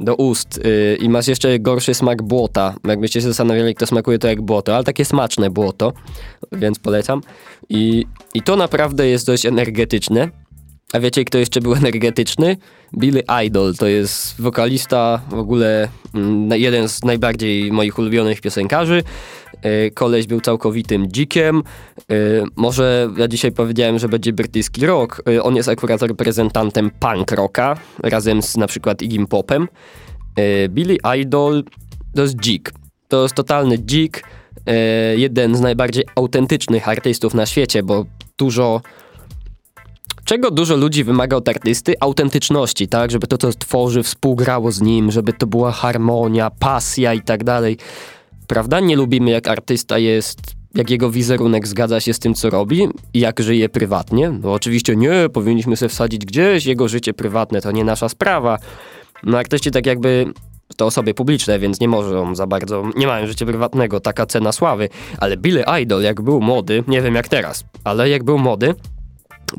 do 0.00 0.14
ust 0.14 0.60
yy, 0.64 0.96
i 0.96 1.08
masz 1.08 1.28
jeszcze 1.28 1.58
gorszy 1.58 1.94
smak 1.94 2.22
błota. 2.22 2.74
Jakbyście 2.84 3.20
się 3.20 3.28
zastanawiali, 3.28 3.68
jak 3.68 3.78
to 3.78 3.86
smakuje, 3.86 4.18
to 4.18 4.28
jak 4.28 4.42
błoto, 4.42 4.74
ale 4.74 4.84
takie 4.84 5.04
smaczne 5.04 5.50
błoto, 5.50 5.92
więc 6.52 6.78
polecam. 6.78 7.20
I, 7.68 8.06
I 8.34 8.42
to 8.42 8.56
naprawdę 8.56 9.08
jest 9.08 9.26
dość 9.26 9.46
energetyczne. 9.46 10.30
A 10.92 11.00
wiecie, 11.00 11.24
kto 11.24 11.38
jeszcze 11.38 11.60
był 11.60 11.74
energetyczny? 11.84 12.56
Billy 12.98 13.22
Idol, 13.46 13.74
to 13.74 13.86
jest 13.86 14.40
wokalista, 14.42 15.22
w 15.30 15.34
ogóle 15.34 15.88
mm, 16.14 16.60
jeden 16.60 16.88
z 16.88 17.04
najbardziej 17.04 17.72
moich 17.72 17.98
ulubionych 17.98 18.40
piosenkarzy. 18.40 19.02
Yy, 19.64 19.90
Koleś 19.90 20.26
był 20.26 20.40
całkowitym 20.40 21.12
dzikiem. 21.12 21.62
Yy, 22.08 22.44
Może 22.56 23.10
ja 23.16 23.28
dzisiaj 23.28 23.52
powiedziałem, 23.52 23.98
że 23.98 24.08
będzie 24.08 24.32
brytyjski 24.32 24.86
rock. 24.86 25.22
Yy, 25.26 25.42
On 25.42 25.56
jest 25.56 25.68
akurat 25.68 26.02
reprezentantem 26.02 26.90
punk 26.90 27.32
rocka, 27.32 27.76
razem 28.02 28.42
z 28.42 28.56
na 28.56 28.66
przykład 28.66 29.02
Iggy 29.02 29.26
Popem. 29.26 29.68
Billy 30.68 30.96
Idol 31.20 31.64
to 32.14 32.22
jest 32.22 32.36
dzik. 32.36 32.72
To 33.08 33.22
jest 33.22 33.34
totalny 33.34 33.78
dzik. 33.78 34.22
Jeden 35.16 35.54
z 35.54 35.60
najbardziej 35.60 36.04
autentycznych 36.14 36.88
artystów 36.88 37.34
na 37.34 37.46
świecie, 37.46 37.82
bo 37.82 38.04
dużo 38.38 38.80
czego 40.26 40.50
dużo 40.50 40.76
ludzi 40.76 41.04
wymaga 41.04 41.36
od 41.36 41.48
artysty? 41.48 41.94
Autentyczności, 42.00 42.88
tak? 42.88 43.10
Żeby 43.10 43.26
to, 43.26 43.38
co 43.38 43.52
tworzy, 43.52 44.02
współgrało 44.02 44.72
z 44.72 44.80
nim, 44.80 45.10
żeby 45.10 45.32
to 45.32 45.46
była 45.46 45.72
harmonia, 45.72 46.50
pasja 46.50 47.14
i 47.14 47.22
tak 47.22 47.44
dalej. 47.44 47.76
Prawda? 48.46 48.80
Nie 48.80 48.96
lubimy, 48.96 49.30
jak 49.30 49.48
artysta 49.48 49.98
jest, 49.98 50.40
jak 50.74 50.90
jego 50.90 51.10
wizerunek 51.10 51.68
zgadza 51.68 52.00
się 52.00 52.14
z 52.14 52.18
tym, 52.18 52.34
co 52.34 52.50
robi 52.50 52.88
i 53.14 53.20
jak 53.20 53.40
żyje 53.40 53.68
prywatnie. 53.68 54.30
No 54.42 54.52
oczywiście 54.52 54.96
nie, 54.96 55.28
powinniśmy 55.32 55.76
sobie 55.76 55.88
wsadzić 55.88 56.24
gdzieś, 56.24 56.66
jego 56.66 56.88
życie 56.88 57.14
prywatne 57.14 57.60
to 57.60 57.72
nie 57.72 57.84
nasza 57.84 58.08
sprawa. 58.08 58.58
No 59.22 59.38
artyści 59.38 59.70
tak 59.70 59.86
jakby 59.86 60.32
to 60.76 60.86
osoby 60.86 61.14
publiczne, 61.14 61.58
więc 61.58 61.80
nie 61.80 61.88
możą 61.88 62.34
za 62.34 62.46
bardzo, 62.46 62.84
nie 62.96 63.06
mają 63.06 63.26
życia 63.26 63.46
prywatnego, 63.46 64.00
taka 64.00 64.26
cena 64.26 64.52
sławy. 64.52 64.88
Ale 65.18 65.36
Billy 65.36 65.64
Idol, 65.82 66.02
jak 66.02 66.22
był 66.22 66.40
młody, 66.40 66.84
nie 66.88 67.02
wiem 67.02 67.14
jak 67.14 67.28
teraz, 67.28 67.64
ale 67.84 68.08
jak 68.08 68.24
był 68.24 68.38
młody, 68.38 68.74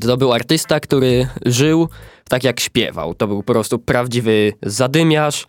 to, 0.01 0.17
był 0.17 0.33
artysta, 0.33 0.79
który 0.79 1.27
żył 1.45 1.89
tak 2.29 2.43
jak 2.43 2.59
śpiewał. 2.59 3.13
To 3.13 3.27
był 3.27 3.43
po 3.43 3.53
prostu 3.53 3.79
prawdziwy 3.79 4.53
zadymiarz, 4.63 5.47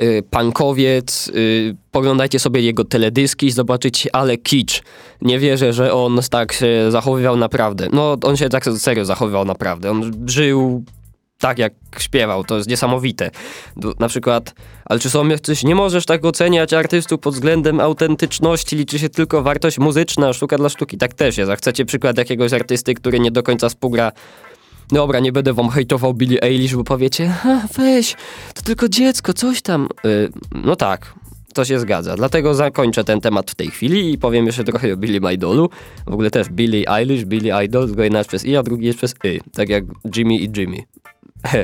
y, 0.00 0.22
punkowiec. 0.30 1.28
Y, 1.28 1.76
poglądajcie 1.90 2.38
sobie 2.38 2.60
jego 2.60 2.84
teledyski, 2.84 3.50
zobaczycie, 3.50 4.16
ale 4.16 4.36
kicz. 4.36 4.82
Nie 5.22 5.38
wierzę, 5.38 5.72
że 5.72 5.92
on 5.92 6.20
tak 6.30 6.52
się 6.52 6.90
zachowywał 6.90 7.36
naprawdę. 7.36 7.88
No, 7.92 8.16
on 8.22 8.36
się 8.36 8.48
tak 8.48 8.64
serio 8.64 9.04
zachowywał 9.04 9.44
naprawdę. 9.44 9.90
On 9.90 10.12
żył 10.26 10.84
tak 11.38 11.58
jak 11.58 11.72
śpiewał, 11.98 12.44
to 12.44 12.56
jest 12.56 12.68
niesamowite. 12.68 13.30
Na 13.98 14.08
przykład, 14.08 14.54
ale 14.84 15.00
czy 15.00 15.10
są 15.10 15.28
jacyś, 15.28 15.64
nie 15.64 15.74
możesz 15.74 16.06
tak 16.06 16.24
oceniać 16.24 16.72
artystów 16.72 17.20
pod 17.20 17.34
względem 17.34 17.80
autentyczności, 17.80 18.76
liczy 18.76 18.98
się 18.98 19.08
tylko 19.08 19.42
wartość 19.42 19.78
muzyczna, 19.78 20.32
sztuka 20.32 20.58
dla 20.58 20.68
sztuki, 20.68 20.98
tak 20.98 21.14
też 21.14 21.38
jest. 21.38 21.50
A 21.50 21.56
chcecie 21.56 21.84
przykład 21.84 22.18
jakiegoś 22.18 22.52
artysty, 22.52 22.94
który 22.94 23.20
nie 23.20 23.30
do 23.30 23.42
końca 23.42 23.68
współgra 23.68 24.12
Dobra, 24.88 25.20
nie 25.20 25.32
będę 25.32 25.52
wam 25.52 25.68
hejtował 25.68 26.14
Billie 26.14 26.42
Eilish, 26.42 26.74
bo 26.74 26.84
powiecie, 26.84 27.34
weź, 27.76 28.16
to 28.54 28.62
tylko 28.62 28.88
dziecko, 28.88 29.32
coś 29.32 29.62
tam. 29.62 29.88
Y, 30.06 30.28
no 30.54 30.76
tak, 30.76 31.14
to 31.54 31.64
się 31.64 31.80
zgadza. 31.80 32.16
Dlatego 32.16 32.54
zakończę 32.54 33.04
ten 33.04 33.20
temat 33.20 33.50
w 33.50 33.54
tej 33.54 33.68
chwili 33.68 34.12
i 34.12 34.18
powiem 34.18 34.46
jeszcze 34.46 34.64
trochę 34.64 34.92
o 34.92 34.96
Billy 34.96 35.34
Idolu. 35.34 35.70
W 36.06 36.12
ogóle 36.12 36.30
też 36.30 36.48
Billie 36.48 36.88
Eilish, 36.88 37.24
Billy 37.24 37.64
Idol, 37.64 37.86
tylko 37.86 38.02
jedna 38.02 38.18
jest 38.18 38.28
przez 38.28 38.44
i, 38.44 38.56
a 38.56 38.62
drugi 38.62 38.86
jest 38.86 38.98
przez 38.98 39.14
y. 39.24 39.40
Tak 39.52 39.68
jak 39.68 39.84
Jimmy 40.16 40.34
i 40.34 40.50
Jimmy. 40.56 40.82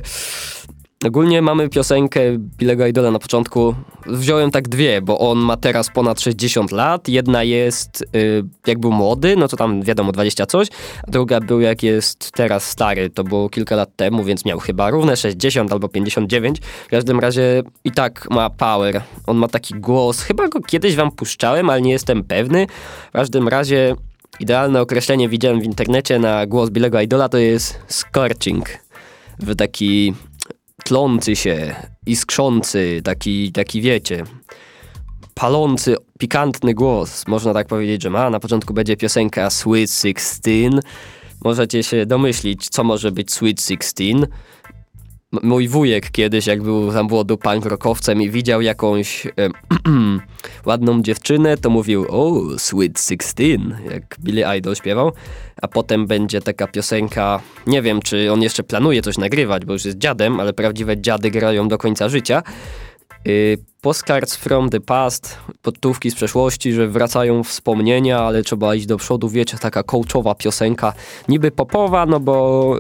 Ogólnie 1.06 1.42
mamy 1.42 1.68
piosenkę 1.68 2.20
Billego 2.38 2.86
Idola 2.86 3.10
na 3.10 3.18
początku. 3.18 3.74
Wziąłem 4.06 4.50
tak 4.50 4.68
dwie, 4.68 5.02
bo 5.02 5.18
on 5.18 5.38
ma 5.38 5.56
teraz 5.56 5.90
ponad 5.90 6.20
60 6.20 6.72
lat. 6.72 7.08
Jedna 7.08 7.42
jest 7.42 8.04
y, 8.16 8.42
jak 8.66 8.78
był 8.78 8.92
młody, 8.92 9.36
no 9.36 9.48
to 9.48 9.56
tam 9.56 9.82
wiadomo 9.82 10.12
20 10.12 10.46
coś, 10.46 10.68
a 11.08 11.10
druga 11.10 11.40
był 11.40 11.60
jak 11.60 11.82
jest 11.82 12.32
teraz 12.32 12.70
stary. 12.70 13.10
To 13.10 13.24
było 13.24 13.48
kilka 13.48 13.76
lat 13.76 13.96
temu, 13.96 14.24
więc 14.24 14.44
miał 14.44 14.58
chyba 14.58 14.90
równe 14.90 15.16
60 15.16 15.72
albo 15.72 15.88
59. 15.88 16.60
W 16.86 16.90
każdym 16.90 17.20
razie 17.20 17.62
i 17.84 17.90
tak 17.90 18.30
ma 18.30 18.50
power. 18.50 19.02
On 19.26 19.36
ma 19.36 19.48
taki 19.48 19.74
głos. 19.74 20.22
Chyba 20.22 20.48
go 20.48 20.60
kiedyś 20.60 20.96
wam 20.96 21.10
puszczałem, 21.12 21.70
ale 21.70 21.82
nie 21.82 21.92
jestem 21.92 22.24
pewny. 22.24 22.66
W 23.08 23.12
każdym 23.12 23.48
razie 23.48 23.94
idealne 24.40 24.80
określenie 24.80 25.28
widziałem 25.28 25.60
w 25.60 25.64
internecie 25.64 26.18
na 26.18 26.46
głos 26.46 26.70
Billego 26.70 27.00
Idola 27.00 27.28
to 27.28 27.38
jest 27.38 27.78
scorching. 27.88 28.89
W 29.42 29.56
taki 29.56 30.14
tlący 30.84 31.36
się, 31.36 31.74
iskrzący, 32.06 33.00
taki, 33.04 33.52
taki 33.52 33.80
wiecie, 33.80 34.24
palący, 35.34 35.96
pikantny 36.18 36.74
głos. 36.74 37.24
Można 37.28 37.54
tak 37.54 37.66
powiedzieć, 37.66 38.02
że 38.02 38.10
ma. 38.10 38.30
Na 38.30 38.40
początku 38.40 38.74
będzie 38.74 38.96
piosenka 38.96 39.50
Sweet 39.50 39.90
Sixteen. 39.90 40.80
Możecie 41.44 41.82
się 41.82 42.06
domyślić, 42.06 42.68
co 42.68 42.84
może 42.84 43.12
być 43.12 43.32
Sweet 43.32 43.60
Sixteen. 43.60 44.26
Mój 45.32 45.68
wujek 45.68 46.10
kiedyś, 46.10 46.46
jak 46.46 46.62
był 46.62 46.90
za 46.90 47.02
młodu 47.02 47.38
punk 47.38 47.64
rockowcem 47.64 48.22
i 48.22 48.30
widział 48.30 48.60
jakąś 48.60 49.26
ładną 50.66 51.02
dziewczynę, 51.02 51.56
to 51.56 51.70
mówił, 51.70 52.06
o, 52.08 52.40
Sweet 52.58 53.00
Sixteen, 53.00 53.76
jak 53.90 54.16
Billy 54.20 54.58
Idol 54.58 54.76
śpiewał. 54.76 55.12
A 55.62 55.68
potem 55.68 56.06
będzie 56.06 56.40
taka 56.40 56.66
piosenka, 56.66 57.40
nie 57.66 57.82
wiem, 57.82 58.02
czy 58.02 58.32
on 58.32 58.42
jeszcze 58.42 58.62
planuje 58.62 59.02
coś 59.02 59.18
nagrywać, 59.18 59.64
bo 59.64 59.72
już 59.72 59.84
jest 59.84 59.98
dziadem, 59.98 60.40
ale 60.40 60.52
prawdziwe 60.52 61.00
dziady 61.00 61.30
grają 61.30 61.68
do 61.68 61.78
końca 61.78 62.08
życia. 62.08 62.42
Y, 63.26 63.58
Postcards 63.80 64.36
from 64.36 64.70
the 64.70 64.80
past, 64.80 65.38
podtówki 65.62 66.10
z 66.10 66.14
przeszłości, 66.14 66.72
że 66.72 66.88
wracają 66.88 67.44
wspomnienia, 67.44 68.20
ale 68.20 68.42
trzeba 68.42 68.74
iść 68.74 68.86
do 68.86 68.96
przodu, 68.96 69.28
wiecie, 69.28 69.58
taka 69.58 69.82
coachowa 69.82 70.34
piosenka, 70.34 70.92
niby 71.28 71.50
popowa, 71.50 72.06
no 72.06 72.20
bo 72.20 72.76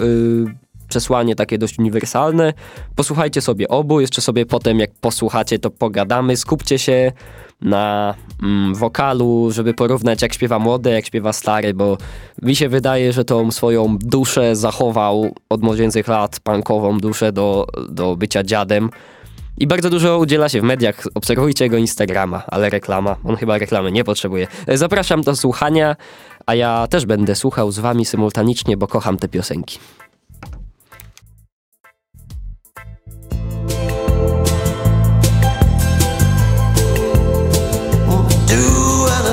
przesłanie 0.90 1.34
takie 1.34 1.58
dość 1.58 1.78
uniwersalne. 1.78 2.52
Posłuchajcie 2.96 3.40
sobie 3.40 3.68
obu, 3.68 4.00
jeszcze 4.00 4.20
sobie 4.20 4.46
potem 4.46 4.78
jak 4.78 4.90
posłuchacie 5.00 5.58
to 5.58 5.70
pogadamy, 5.70 6.36
skupcie 6.36 6.78
się 6.78 7.12
na 7.60 8.14
mm, 8.42 8.74
wokalu, 8.74 9.50
żeby 9.50 9.74
porównać 9.74 10.22
jak 10.22 10.34
śpiewa 10.34 10.58
młody, 10.58 10.90
jak 10.90 11.06
śpiewa 11.06 11.32
stary, 11.32 11.74
bo 11.74 11.98
mi 12.42 12.56
się 12.56 12.68
wydaje, 12.68 13.12
że 13.12 13.24
tą 13.24 13.50
swoją 13.50 13.98
duszę 13.98 14.56
zachował 14.56 15.34
od 15.48 15.62
młodzieńczych 15.62 16.08
lat, 16.08 16.40
punkową 16.40 16.98
duszę 16.98 17.32
do, 17.32 17.66
do 17.88 18.16
bycia 18.16 18.42
dziadem. 18.42 18.90
I 19.58 19.66
bardzo 19.66 19.90
dużo 19.90 20.18
udziela 20.18 20.48
się 20.48 20.60
w 20.60 20.64
mediach. 20.64 21.04
Obserwujcie 21.14 21.64
jego 21.64 21.76
Instagrama, 21.76 22.42
ale 22.46 22.70
reklama. 22.70 23.16
On 23.24 23.36
chyba 23.36 23.58
reklamy 23.58 23.92
nie 23.92 24.04
potrzebuje. 24.04 24.46
E, 24.66 24.78
zapraszam 24.78 25.22
do 25.22 25.36
słuchania, 25.36 25.96
a 26.46 26.54
ja 26.54 26.86
też 26.90 27.06
będę 27.06 27.34
słuchał 27.34 27.72
z 27.72 27.78
wami 27.78 28.04
symultanicznie, 28.04 28.76
bo 28.76 28.86
kocham 28.86 29.16
te 29.16 29.28
piosenki. 29.28 29.78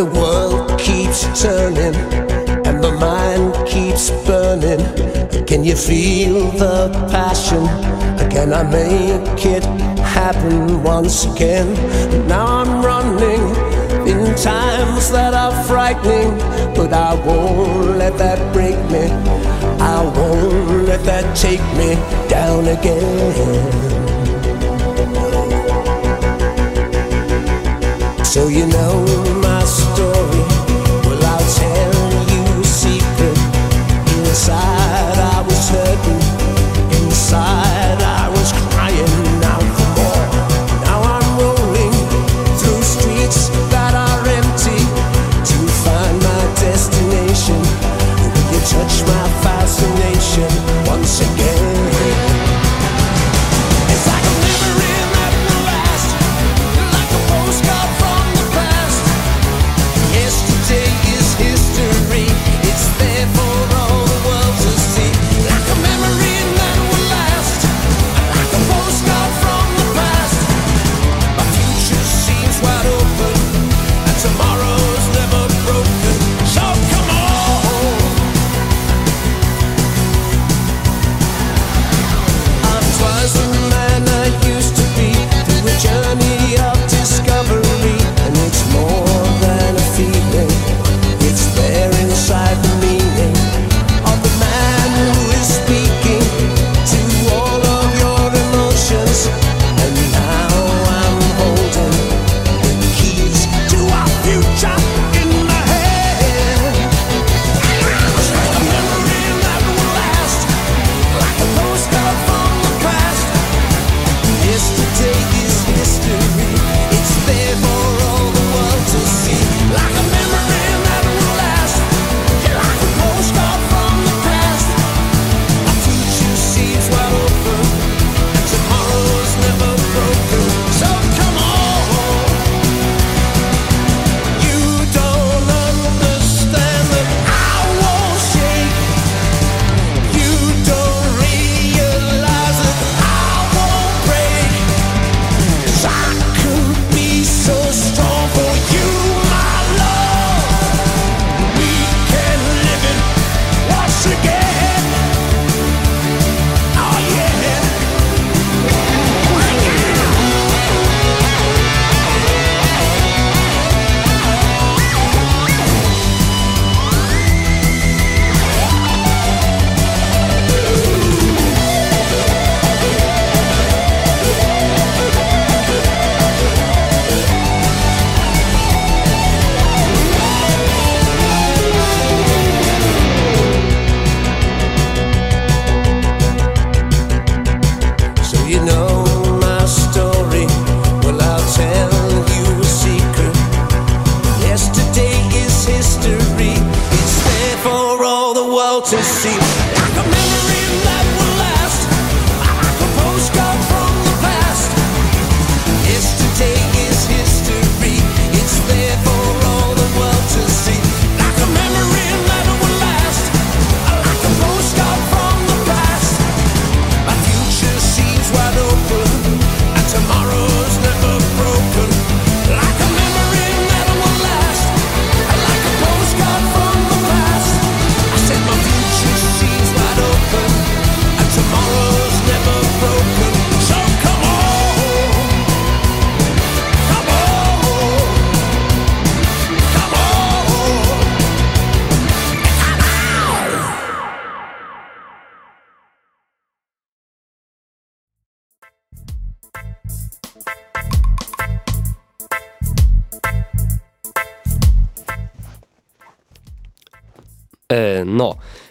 the 0.00 0.06
world 0.18 0.80
keeps 0.80 1.20
turning 1.42 1.94
and 2.64 2.82
the 2.82 2.90
mind 2.92 3.52
keeps 3.68 4.08
burning. 4.24 4.80
Can 5.44 5.62
you 5.62 5.76
feel 5.76 6.50
the 6.52 6.88
passion? 7.10 7.66
Can 8.30 8.54
I 8.54 8.62
make 8.62 9.44
it 9.44 9.62
happen 10.00 10.82
once 10.82 11.26
again? 11.26 11.68
Now 12.26 12.46
I'm 12.46 12.82
running 12.82 13.44
in 14.08 14.34
times 14.36 15.10
that 15.10 15.34
are 15.34 15.64
frightening, 15.64 16.30
but 16.74 16.94
I 16.94 17.12
won't 17.26 17.98
let 17.98 18.16
that 18.16 18.40
break 18.54 18.78
me. 18.90 19.04
I 19.96 20.00
won't 20.16 20.88
let 20.88 21.04
that 21.04 21.36
take 21.36 21.64
me 21.76 21.90
down 22.30 22.68
again. 22.68 24.00
So 28.24 28.48
you 28.48 28.66
know 28.66 29.39
story. 29.70 30.29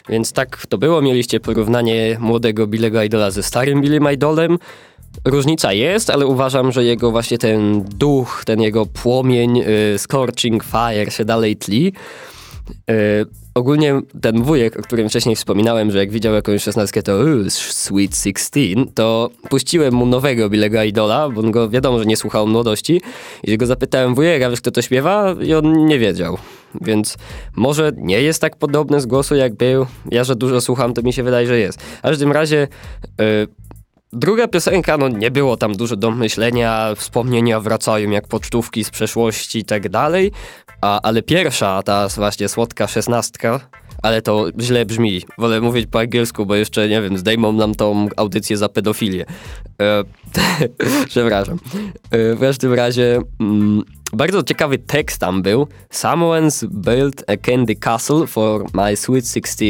Więc 0.10 0.34
tak 0.34 0.68
to 0.68 0.78
było. 0.78 1.02
Mieliście 1.02 1.40
porównanie 1.40 2.18
młodego 2.20 2.68
Billego 2.68 3.04
Idola 3.04 3.32
ze 3.32 3.44
starym 3.44 3.82
Billym 3.82 4.14
Idolem. 4.14 4.58
Różnica 5.26 5.74
jest, 5.74 6.10
ale 6.10 6.26
uważam, 6.26 6.72
że 6.72 6.84
jego 6.84 7.12
właśnie 7.12 7.38
ten 7.38 7.84
duch, 7.84 8.44
ten 8.46 8.62
jego 8.62 8.86
płomień, 8.86 9.60
y, 9.96 9.98
scorching 9.98 10.64
fire 10.64 11.12
się 11.12 11.26
dalej 11.26 11.58
tli. 11.58 11.94
Y, 12.92 12.94
ogólnie 13.56 14.02
ten 14.22 14.44
wujek, 14.44 14.80
o 14.80 14.82
którym 14.82 15.10
wcześniej 15.10 15.36
wspominałem, 15.36 15.92
że 15.92 15.98
jak 15.98 16.12
widział 16.12 16.34
jakąś 16.34 16.64
szesnastkę, 16.64 17.04
to 17.04 17.12
"Ooh, 17.12 17.52
Sweet 17.52 18.16
Sixteen, 18.16 18.88
to 18.96 19.30
puściłem 19.50 19.94
mu 19.94 20.06
nowego 20.06 20.50
Billego 20.50 20.84
Idola, 20.84 21.30
bo 21.30 21.42
on 21.42 21.52
go 21.52 21.70
wiadomo, 21.70 22.00
że 22.00 22.06
nie 22.06 22.18
słuchał 22.18 22.48
młodości. 22.48 23.02
I 23.44 23.58
go 23.58 23.66
zapytałem 23.66 24.16
wujek, 24.16 24.50
wiesz 24.50 24.62
kto 24.62 24.72
to 24.72 24.82
śpiewa? 24.82 25.36
I 25.42 25.54
on 25.54 25.86
nie 25.86 26.00
wiedział. 26.00 26.38
Więc 26.82 27.18
może 27.56 27.92
nie 27.96 28.22
jest 28.22 28.42
tak 28.42 28.56
podobny 28.56 29.02
z 29.02 29.06
głosu 29.06 29.36
jak 29.36 29.56
był. 29.56 29.86
Ja, 30.12 30.24
że 30.24 30.36
dużo 30.36 30.62
słucham, 30.62 30.94
to 30.94 31.02
mi 31.02 31.14
się 31.14 31.24
wydaje, 31.24 31.48
że 31.48 31.60
jest. 31.60 31.82
W 31.82 32.02
każdym 32.02 32.32
razie... 32.32 32.68
y, 33.22 33.48
Druga 34.14 34.48
piosenka, 34.48 34.98
no 34.98 35.08
nie 35.08 35.32
było 35.32 35.58
tam 35.58 35.76
dużo 35.76 35.96
do 35.96 36.12
myślenia, 36.12 36.96
wspomnienia 36.96 37.60
wracają 37.60 38.10
jak 38.10 38.28
pocztówki 38.28 38.84
z 38.84 38.90
przeszłości 38.90 39.60
i 39.60 39.66
tak 39.66 39.90
dalej, 39.90 40.32
a, 40.82 41.02
ale 41.02 41.22
pierwsza, 41.22 41.84
ta 41.84 42.08
właśnie 42.08 42.50
słodka 42.50 42.88
szesnastka, 42.88 43.60
ale 44.02 44.22
to 44.22 44.48
źle 44.60 44.86
brzmi. 44.86 45.22
Wolę 45.38 45.62
mówić 45.62 45.88
po 45.92 46.00
angielsku, 46.00 46.46
bo 46.46 46.56
jeszcze, 46.56 46.90
nie 46.90 47.02
wiem, 47.02 47.18
zdejmą 47.18 47.52
nam 47.52 47.76
tą 47.76 48.08
audycję 48.16 48.58
za 48.58 48.70
pedofilię. 48.70 49.26
E, 49.82 50.04
przepraszam. 51.08 51.60
E, 52.12 52.36
w 52.36 52.40
każdym 52.40 52.74
razie 52.74 53.22
mm, 53.40 53.84
bardzo 54.14 54.44
ciekawy 54.44 54.78
tekst 54.78 55.20
tam 55.20 55.42
był. 55.42 55.68
Someone's 55.94 56.68
built 56.68 57.24
a 57.28 57.38
candy 57.38 57.76
castle 57.76 58.28
for 58.28 58.66
my 58.74 58.96
sweet 58.96 59.28
16. 59.28 59.66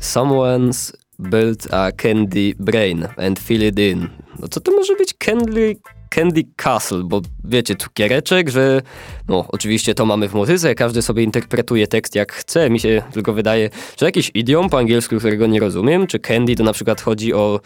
Someone's 0.00 0.92
built 1.18 1.74
a 1.74 1.92
candy 1.92 2.54
brain 2.58 3.08
and 3.16 3.38
fill 3.38 3.62
it 3.62 3.78
in. 3.78 4.08
No 4.40 4.48
co 4.48 4.60
to 4.60 4.72
może 4.72 4.96
być 4.96 5.14
candy, 5.14 5.76
candy 6.14 6.42
castle? 6.56 7.02
Bo 7.04 7.20
wiecie, 7.44 7.76
cukiereczek, 7.76 8.50
że 8.50 8.82
no 9.28 9.44
oczywiście 9.48 9.94
to 9.94 10.06
mamy 10.06 10.28
w 10.28 10.34
muzyce, 10.34 10.74
każdy 10.74 11.02
sobie 11.02 11.22
interpretuje 11.22 11.86
tekst 11.86 12.14
jak 12.14 12.32
chce. 12.32 12.70
Mi 12.70 12.80
się 12.80 13.02
tylko 13.12 13.32
wydaje, 13.32 13.70
że 14.00 14.06
jakiś 14.06 14.30
idiom 14.34 14.70
po 14.70 14.78
angielsku, 14.78 15.18
którego 15.18 15.46
nie 15.46 15.60
rozumiem, 15.60 16.06
czy 16.06 16.18
candy 16.18 16.56
to 16.56 16.64
na 16.64 16.72
przykład 16.72 17.00
chodzi 17.00 17.34
o, 17.34 17.60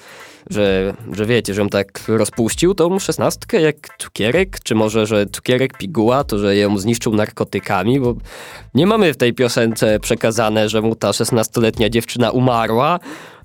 że, 0.51 0.95
że 1.13 1.27
wiecie, 1.27 1.55
żebym 1.55 1.71
tak 1.71 2.03
rozpuścił 2.09 2.75
tą 2.75 2.99
szesnastkę 2.99 3.61
jak 3.61 3.77
cukierek, 3.99 4.61
czy 4.63 4.75
może, 4.75 5.07
że 5.07 5.27
cukierek 5.27 5.79
piguła, 5.79 6.25
to 6.25 6.39
że 6.39 6.57
ją 6.57 6.79
zniszczył 6.79 7.15
narkotykami, 7.15 8.01
bo 8.01 8.15
nie 8.75 8.87
mamy 8.87 9.15
w 9.15 9.17
tej 9.17 9.35
piosence 9.35 10.01
przekazane, 10.01 10.69
że 10.69 10.83
mu 10.83 10.95
ta 10.95 11.13
szesnastoletnia 11.13 11.89
dziewczyna 11.89 12.31
umarła, 12.31 12.99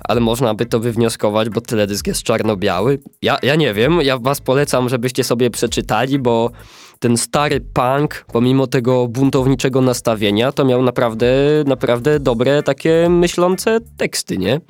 ale 0.03 0.21
można 0.21 0.53
by 0.53 0.65
to 0.65 0.79
wywnioskować, 0.79 1.49
bo 1.49 1.61
teledysk 1.61 2.07
jest 2.07 2.23
czarno-biały. 2.23 2.99
Ja, 3.21 3.37
ja 3.43 3.55
nie 3.55 3.73
wiem, 3.73 4.01
ja 4.01 4.17
was 4.17 4.41
polecam, 4.41 4.89
żebyście 4.89 5.23
sobie 5.23 5.49
przeczytali, 5.49 6.19
bo 6.19 6.51
ten 6.99 7.17
stary 7.17 7.61
punk, 7.73 8.25
pomimo 8.33 8.67
tego 8.67 9.07
buntowniczego 9.07 9.81
nastawienia, 9.81 10.51
to 10.51 10.65
miał 10.65 10.81
naprawdę, 10.81 11.27
naprawdę 11.65 12.19
dobre, 12.19 12.63
takie 12.63 13.07
myślące 13.09 13.79
teksty, 13.97 14.37
nie? 14.37 14.61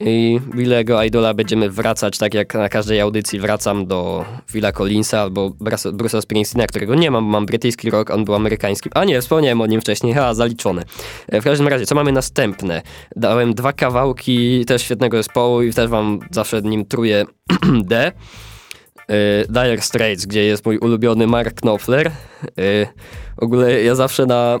I 0.00 0.40
Willego 0.54 1.02
Idola 1.02 1.34
będziemy 1.34 1.70
wracać, 1.70 2.18
tak 2.18 2.34
jak 2.34 2.54
na 2.54 2.68
każdej 2.68 3.00
audycji 3.00 3.40
wracam 3.40 3.86
do 3.86 4.24
Willa 4.52 4.72
Collinsa 4.72 5.20
albo 5.20 5.50
Bruce- 5.50 5.92
Bruce'a 5.92 6.20
Springsteena, 6.22 6.66
którego 6.66 6.94
nie 6.94 7.10
mam, 7.10 7.24
bo 7.24 7.30
mam 7.30 7.46
brytyjski 7.46 7.90
rok, 7.90 8.10
on 8.10 8.24
był 8.24 8.34
amerykański. 8.34 8.90
A 8.94 9.04
nie, 9.04 9.20
wspomniałem 9.20 9.60
o 9.60 9.66
nim 9.66 9.80
wcześniej, 9.80 10.14
ha, 10.14 10.34
zaliczone. 10.34 10.82
E, 11.28 11.40
W 11.40 11.44
każdym 11.44 11.68
razie, 11.68 11.86
co 11.86 11.94
mamy 11.94 12.12
następne? 12.12 12.82
Dałem 13.16 13.54
dwa 13.54 13.72
kawałki 13.72 14.64
też 14.64 14.82
świetnego 14.82 15.16
zespołu 15.16 15.62
i 15.62 15.72
też 15.72 15.90
wam 15.90 16.18
zawsze 16.30 16.62
nim 16.62 16.84
truję 16.84 17.24
D. 17.84 18.12
Y, 19.10 19.46
Dire 19.48 19.80
Straits, 19.82 20.26
gdzie 20.26 20.44
jest 20.44 20.66
mój 20.66 20.78
ulubiony 20.78 21.26
Mark 21.26 21.60
Knopfler. 21.60 22.10
W 23.36 23.42
ogóle 23.42 23.82
ja 23.82 23.94
zawsze 23.94 24.26
na 24.26 24.58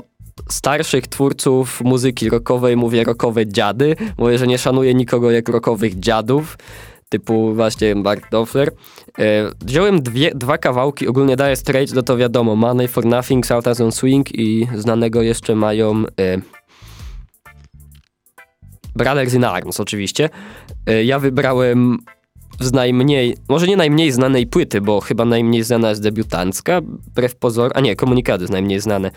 starszych 0.48 1.06
twórców 1.06 1.80
muzyki 1.80 2.30
rockowej 2.30 2.76
mówię 2.76 3.04
rockowe 3.04 3.46
dziady. 3.46 3.96
Mówię, 4.18 4.38
że 4.38 4.46
nie 4.46 4.58
szanuję 4.58 4.94
nikogo 4.94 5.30
jak 5.30 5.48
rockowych 5.48 5.98
dziadów. 6.00 6.58
Typu 7.08 7.54
właśnie 7.54 7.94
Mark 7.94 8.28
Knopfler. 8.28 8.68
Y, 8.68 9.22
Wziąłem 9.60 10.02
dwie, 10.02 10.30
dwa 10.34 10.58
kawałki, 10.58 11.08
ogólnie 11.08 11.36
Dire 11.36 11.56
Straits, 11.56 11.94
no 11.94 12.02
to 12.02 12.16
wiadomo, 12.16 12.56
Money 12.56 12.88
for 12.88 13.04
Nothing, 13.04 13.46
Southern 13.46 13.90
Swing 13.90 14.34
i 14.38 14.68
znanego 14.74 15.22
jeszcze 15.22 15.54
mają 15.54 16.04
y, 16.04 16.42
Brothers 18.96 19.34
in 19.34 19.44
Arms 19.44 19.80
oczywiście. 19.80 20.30
Y, 20.90 21.04
Ja 21.04 21.18
wybrałem 21.18 21.98
z 22.60 22.72
najmniej, 22.72 23.36
może 23.48 23.66
nie 23.66 23.76
najmniej 23.76 24.12
znanej 24.12 24.46
płyty, 24.46 24.80
bo 24.80 25.00
chyba 25.00 25.24
najmniej 25.24 25.62
znana 25.62 25.88
jest 25.88 26.02
debiutancka, 26.02 26.80
wbrew 26.80 27.36
pozor, 27.36 27.72
a 27.74 27.80
nie, 27.80 27.96
komunikaty 27.96 28.42
jest 28.42 28.52
najmniej 28.52 28.80
znane. 28.80 29.10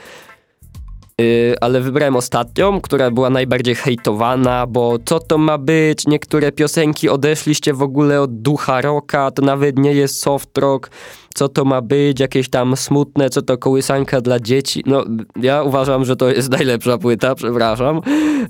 Yy, 1.22 1.55
ale 1.61 1.82
wybrałem 1.82 2.15
ostatnią, 2.15 2.82
która 2.82 3.11
była 3.11 3.30
najbardziej 3.30 3.76
hejtowana, 3.76 4.68
bo 4.68 4.97
co 5.05 5.20
to 5.20 5.38
ma 5.38 5.57
być? 5.57 6.07
Niektóre 6.07 6.51
piosenki 6.51 7.09
odeszliście 7.09 7.74
w 7.74 7.82
ogóle 7.82 8.22
od 8.22 8.41
ducha 8.41 8.82
rocka, 8.82 9.32
to 9.32 9.41
nawet 9.41 9.80
nie 9.80 9.93
jest 9.93 10.22
soft 10.22 10.57
rock. 10.57 10.89
Co 11.34 11.49
to 11.49 11.65
ma 11.65 11.82
być? 11.82 12.20
Jakieś 12.20 12.49
tam 12.49 12.76
smutne, 12.76 13.30
co 13.30 13.41
to 13.41 13.57
kołysanka 13.57 14.22
dla 14.22 14.39
dzieci? 14.39 14.84
No, 14.86 15.05
ja 15.41 15.63
uważam, 15.63 16.05
że 16.05 16.15
to 16.15 16.30
jest 16.30 16.51
najlepsza 16.57 16.97
płyta, 16.97 17.36
przepraszam. 17.36 18.01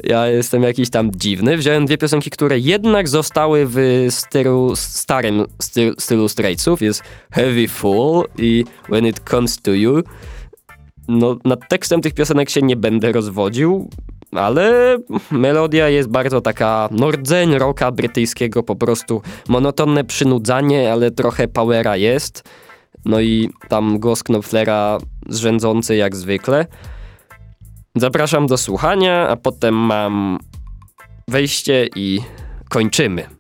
Ja 0.04 0.28
jestem 0.28 0.64
jakiś 0.64 0.90
tam 0.90 1.12
dziwny. 1.16 1.58
Wziąłem 1.58 1.86
dwie 1.86 1.98
piosenki, 1.98 2.30
które 2.30 2.60
jednak 2.60 3.10
zostały 3.10 3.66
w 3.66 4.08
stylu, 4.10 4.76
starym 4.76 5.46
stylu, 5.62 5.94
stylu 5.98 6.30
Straitsów. 6.30 6.82
Jest 6.82 7.04
Heavy 7.32 7.68
Fool 7.68 8.26
i 8.38 8.66
When 8.90 9.06
It 9.06 9.22
Comes 9.30 9.62
To 9.62 9.72
You 9.72 10.04
no, 11.08 11.38
nad 11.46 11.70
tekstem 11.70 12.02
tych 12.02 12.14
piosenek 12.14 12.50
się 12.50 12.62
nie 12.62 12.76
będę 12.76 13.12
rozwodził, 13.12 13.90
ale 14.32 14.98
melodia 15.32 15.90
jest 15.90 16.10
bardzo 16.10 16.42
taka 16.42 16.90
no 16.92 17.12
rdzeń 17.12 17.58
rocka 17.58 17.92
brytyjskiego, 17.92 18.64
po 18.64 18.76
prostu 18.76 19.22
monotonne 19.48 20.04
przynudzanie, 20.04 20.92
ale 20.92 21.12
trochę 21.12 21.48
powera 21.48 21.98
jest. 21.98 22.44
No 23.06 23.22
i 23.22 23.50
tam 23.70 24.00
głos 24.00 24.24
Knopflera 24.24 24.98
zrzędzący 25.30 25.96
jak 25.96 26.16
zwykle. 26.16 26.66
Zapraszam 27.96 28.48
do 28.48 28.58
słuchania, 28.58 29.30
a 29.30 29.36
potem 29.36 29.76
mam 29.76 30.40
wejście 31.28 31.90
i 31.96 32.20
kończymy. 32.70 33.37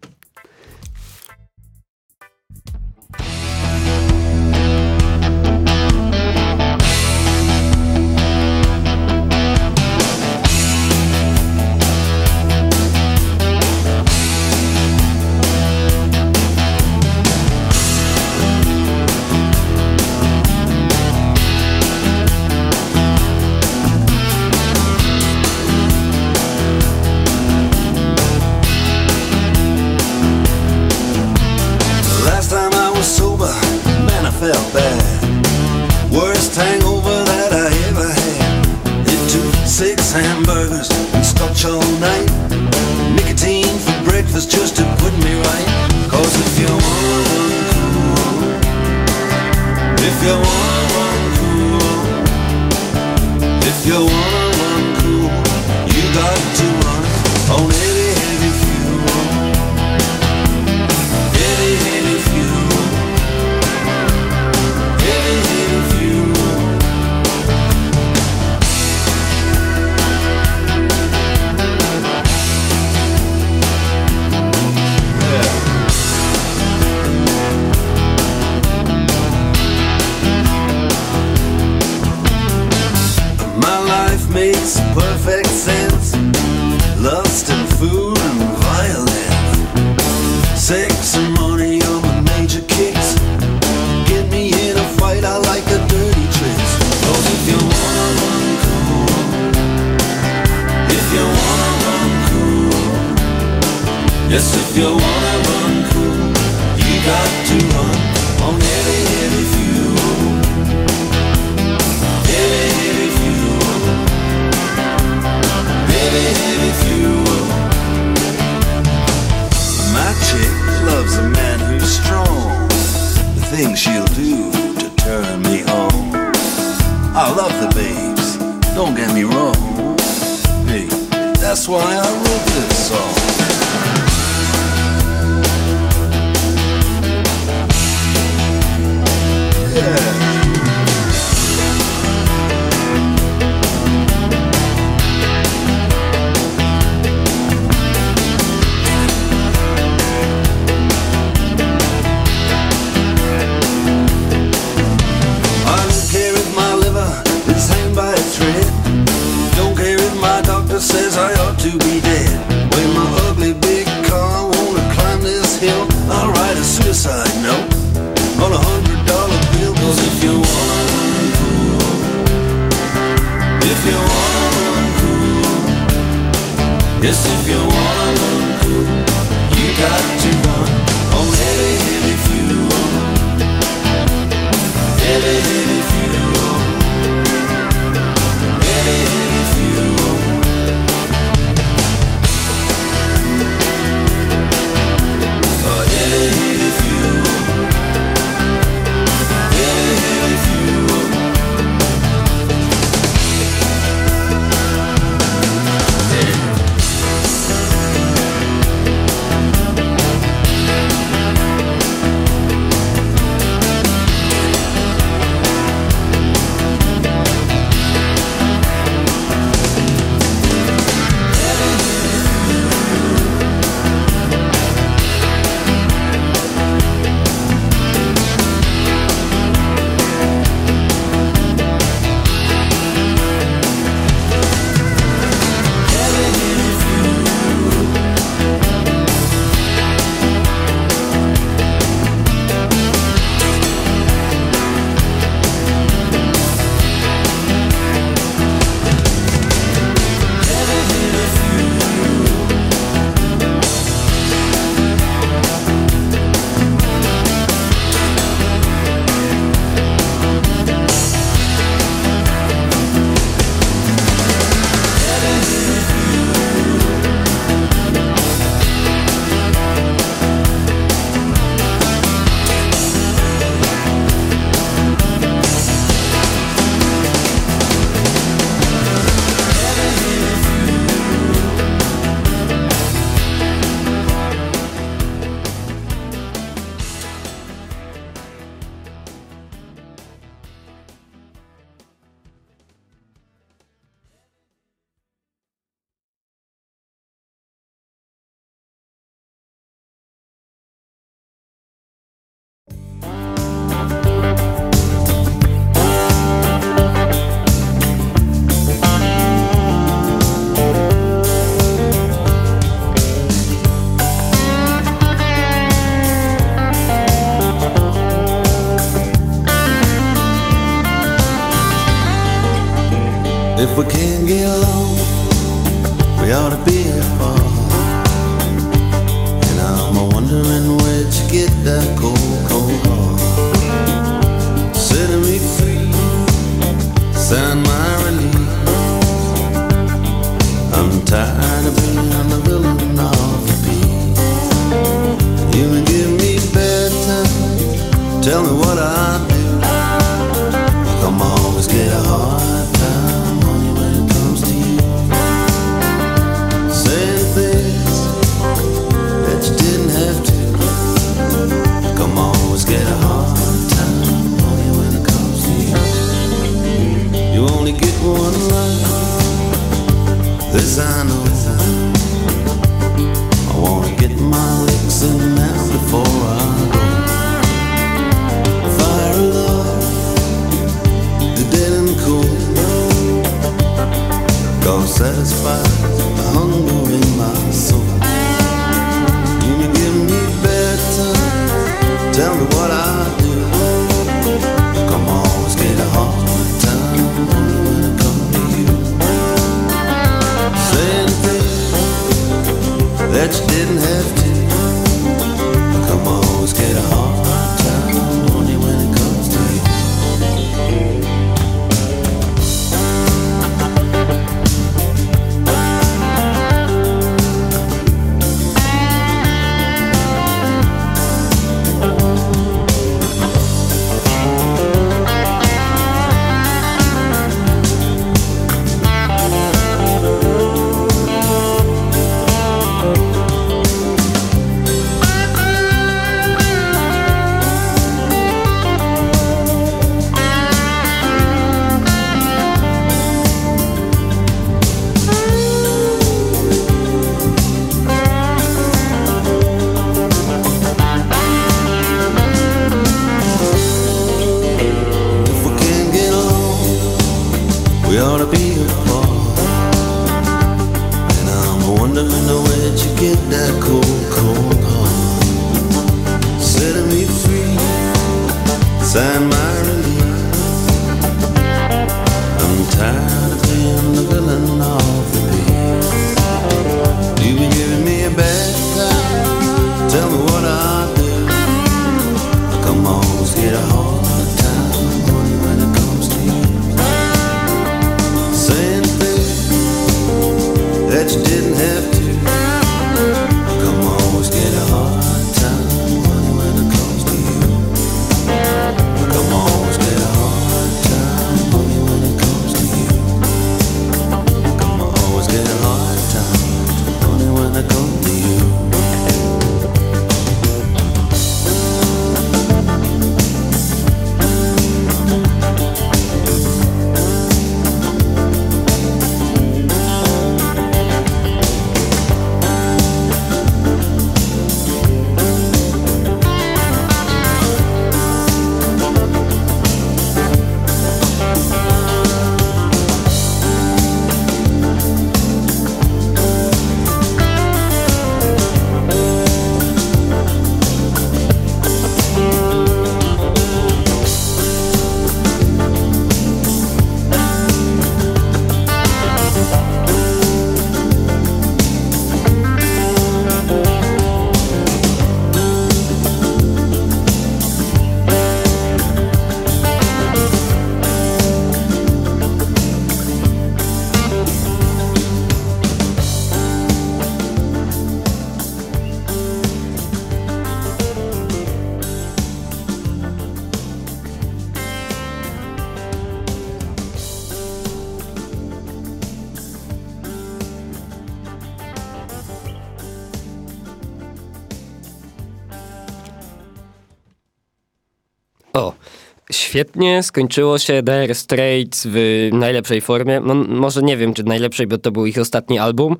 Świetnie 589.57 590.03
skończyło 590.03 590.57
się 590.57 590.83
Dire 590.83 591.15
Straits 591.15 591.87
w 591.89 592.29
najlepszej 592.33 592.81
formie. 592.81 593.19
No, 593.19 593.33
może 593.35 593.81
nie 593.81 593.97
wiem, 593.97 594.13
czy 594.13 594.23
najlepszej, 594.23 594.67
bo 594.67 594.77
to 594.77 594.91
był 594.91 595.05
ich 595.05 595.17
ostatni 595.17 595.59
album. 595.59 595.95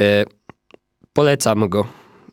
E, 0.00 0.24
polecam 1.12 1.68
go. 1.68 1.86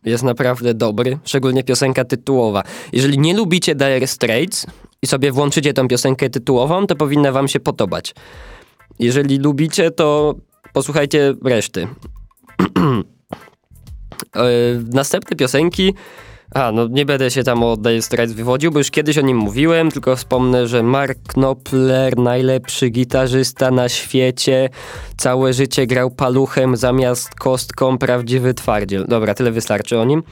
Jest 0.06 0.24
naprawdę 0.24 0.74
dobry, 0.74 1.18
szczególnie 1.26 1.64
piosenka 1.64 2.06
tytułowa. 2.06 2.64
Jeżeli 2.94 3.20
nie 3.20 3.34
lubicie 3.34 3.76
Dire 3.76 4.08
Straits 4.08 4.66
i 5.02 5.08
sobie 5.08 5.32
włączycie 5.32 5.74
tą 5.74 5.88
piosenkę 5.88 6.30
tytułową, 6.30 6.88
to 6.88 6.96
powinna 6.96 7.32
wam 7.32 7.48
się 7.48 7.60
podobać. 7.60 8.16
Jeżeli 9.00 9.38
lubicie, 9.38 9.92
to 9.92 10.36
posłuchajcie 10.74 11.34
reszty. 11.46 11.88
e, 14.36 14.44
następne 14.94 15.38
piosenki 15.38 15.94
a, 16.56 16.72
no 16.72 16.88
nie 16.88 17.06
będę 17.06 17.32
się 17.32 17.44
tam 17.44 17.64
o 17.64 17.78
Dire 17.78 18.02
Straits 18.02 18.34
wywodził, 18.34 18.72
bo 18.72 18.80
już 18.80 18.92
kiedyś 18.92 19.18
o 19.18 19.22
nim 19.22 19.38
mówiłem, 19.38 19.92
tylko 19.92 20.16
wspomnę, 20.16 20.68
że 20.68 20.84
Mark 20.84 21.18
Knopfler, 21.28 22.18
najlepszy 22.18 22.90
gitarzysta 22.90 23.72
na 23.72 23.90
świecie, 23.90 24.70
całe 25.18 25.54
życie 25.54 25.88
grał 25.88 26.12
paluchem 26.12 26.78
zamiast 26.78 27.36
kostką, 27.36 27.98
prawdziwy 27.98 28.54
twardziel. 28.54 29.06
Dobra, 29.08 29.34
tyle 29.34 29.52
wystarczy 29.52 30.00
o 30.00 30.06
nim. 30.06 30.24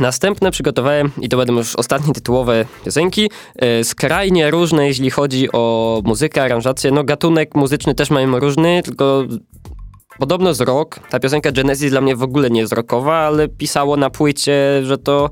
Następne 0.00 0.50
przygotowałem, 0.50 1.10
i 1.20 1.28
to 1.28 1.36
będą 1.36 1.54
już 1.54 1.76
ostatnie 1.76 2.14
tytułowe 2.14 2.64
piosenki, 2.84 3.30
e, 3.56 3.84
skrajnie 3.84 4.50
różne, 4.50 4.86
jeśli 4.86 5.10
chodzi 5.10 5.48
o 5.52 6.00
muzykę, 6.04 6.42
aranżację. 6.42 6.90
No 6.90 7.04
gatunek 7.04 7.54
muzyczny 7.54 7.94
też 7.94 8.10
mają 8.10 8.38
różny, 8.38 8.82
tylko 8.84 9.24
Podobno 10.18 10.54
z 10.54 10.60
rock. 10.60 11.00
Ta 11.08 11.20
piosenka 11.20 11.52
Genesis 11.52 11.90
dla 11.90 12.00
mnie 12.00 12.16
w 12.16 12.22
ogóle 12.22 12.50
nie 12.50 12.60
jest 12.60 12.72
rockowa, 12.72 13.16
ale 13.16 13.48
pisało 13.48 13.96
na 13.96 14.10
płycie, 14.10 14.80
że 14.84 14.98
to 14.98 15.30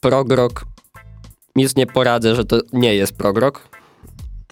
prog 0.00 0.32
rock. 0.32 0.64
Nic 1.56 1.76
nie 1.76 1.86
poradzę, 1.86 2.36
że 2.36 2.44
to 2.44 2.60
nie 2.72 2.94
jest 2.94 3.16
prog 3.16 3.38
rock. 3.38 3.68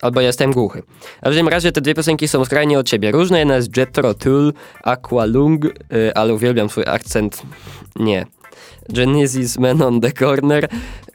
Albo 0.03 0.21
jestem 0.21 0.53
głuchy. 0.53 0.83
W 1.21 1.25
każdym 1.25 1.49
razie 1.49 1.73
te 1.73 1.81
dwie 1.81 1.95
piosenki 1.95 2.29
są 2.29 2.45
skrajnie 2.45 2.79
od 2.79 2.89
siebie 2.89 3.11
różne. 3.11 3.39
Jedna 3.39 3.57
jest 3.57 3.77
Jethro 3.77 4.15
Tull, 4.15 4.53
Aqualung, 4.83 5.65
y, 5.65 6.15
ale 6.15 6.35
uwielbiam 6.35 6.69
swój 6.69 6.85
akcent. 6.87 7.43
Nie. 7.97 8.27
Genesis 8.89 9.59
Man 9.59 9.83
on 9.83 10.01
the 10.01 10.13
Corner. 10.13 10.69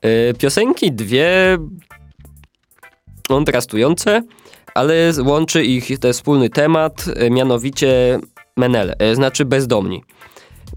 Y, 0.06 0.34
Piosenki 0.38 0.92
dwie 0.92 1.58
kontrastujące, 3.28 4.22
ale 4.76 5.12
łączy 5.26 5.64
ich 5.64 6.00
ten 6.00 6.14
wspólny 6.14 6.50
temat, 6.50 7.06
e, 7.16 7.30
mianowicie 7.30 8.20
menele, 8.58 8.96
e, 9.00 9.16
znaczy 9.16 9.46
bezdomni. 9.46 10.04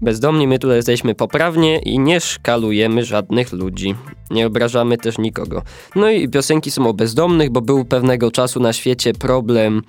Bezdomni 0.01 0.47
my 0.47 0.59
tutaj 0.59 0.77
jesteśmy 0.77 1.15
poprawnie 1.15 1.79
i 1.79 1.99
nie 1.99 2.19
szkalujemy 2.19 3.05
żadnych 3.05 3.53
ludzi. 3.53 3.95
Nie 4.31 4.47
obrażamy 4.47 4.97
też 4.97 5.17
nikogo. 5.17 5.61
No 5.95 6.09
i 6.09 6.29
piosenki 6.29 6.71
są 6.71 6.87
o 6.87 6.93
bezdomnych, 6.93 7.49
bo 7.49 7.61
był 7.61 7.85
pewnego 7.85 8.31
czasu 8.31 8.59
na 8.59 8.73
świecie 8.73 9.13
problem, 9.13 9.81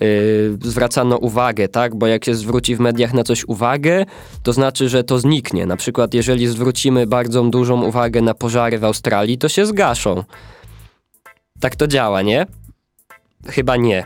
yy, 0.00 0.58
zwracano 0.62 1.16
uwagę, 1.16 1.68
tak? 1.68 1.94
Bo 1.94 2.06
jak 2.06 2.24
się 2.24 2.34
zwróci 2.34 2.76
w 2.76 2.80
mediach 2.80 3.14
na 3.14 3.24
coś 3.24 3.44
uwagę, 3.44 4.04
to 4.42 4.52
znaczy, 4.52 4.88
że 4.88 5.04
to 5.04 5.18
zniknie. 5.18 5.66
Na 5.66 5.76
przykład 5.76 6.14
jeżeli 6.14 6.46
zwrócimy 6.46 7.06
bardzo 7.06 7.42
dużą 7.42 7.82
uwagę 7.84 8.20
na 8.20 8.34
pożary 8.34 8.78
w 8.78 8.84
Australii, 8.84 9.38
to 9.38 9.48
się 9.48 9.66
zgaszą. 9.66 10.24
Tak 11.60 11.76
to 11.76 11.86
działa, 11.86 12.22
nie? 12.22 12.46
Chyba 13.48 13.76
nie. 13.76 14.04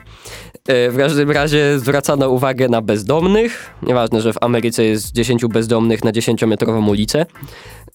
E, 0.68 0.90
W 0.90 0.96
każdym 0.96 1.30
razie 1.30 1.78
zwracano 1.78 2.28
uwagę 2.30 2.68
na 2.68 2.82
bezdomnych. 2.82 3.70
Nieważne, 3.82 4.20
że 4.20 4.32
w 4.32 4.36
Ameryce 4.40 4.84
jest 4.84 5.12
10 5.12 5.46
bezdomnych 5.46 6.04
na 6.04 6.12
10-metrową 6.12 6.88
ulicę. 6.88 7.26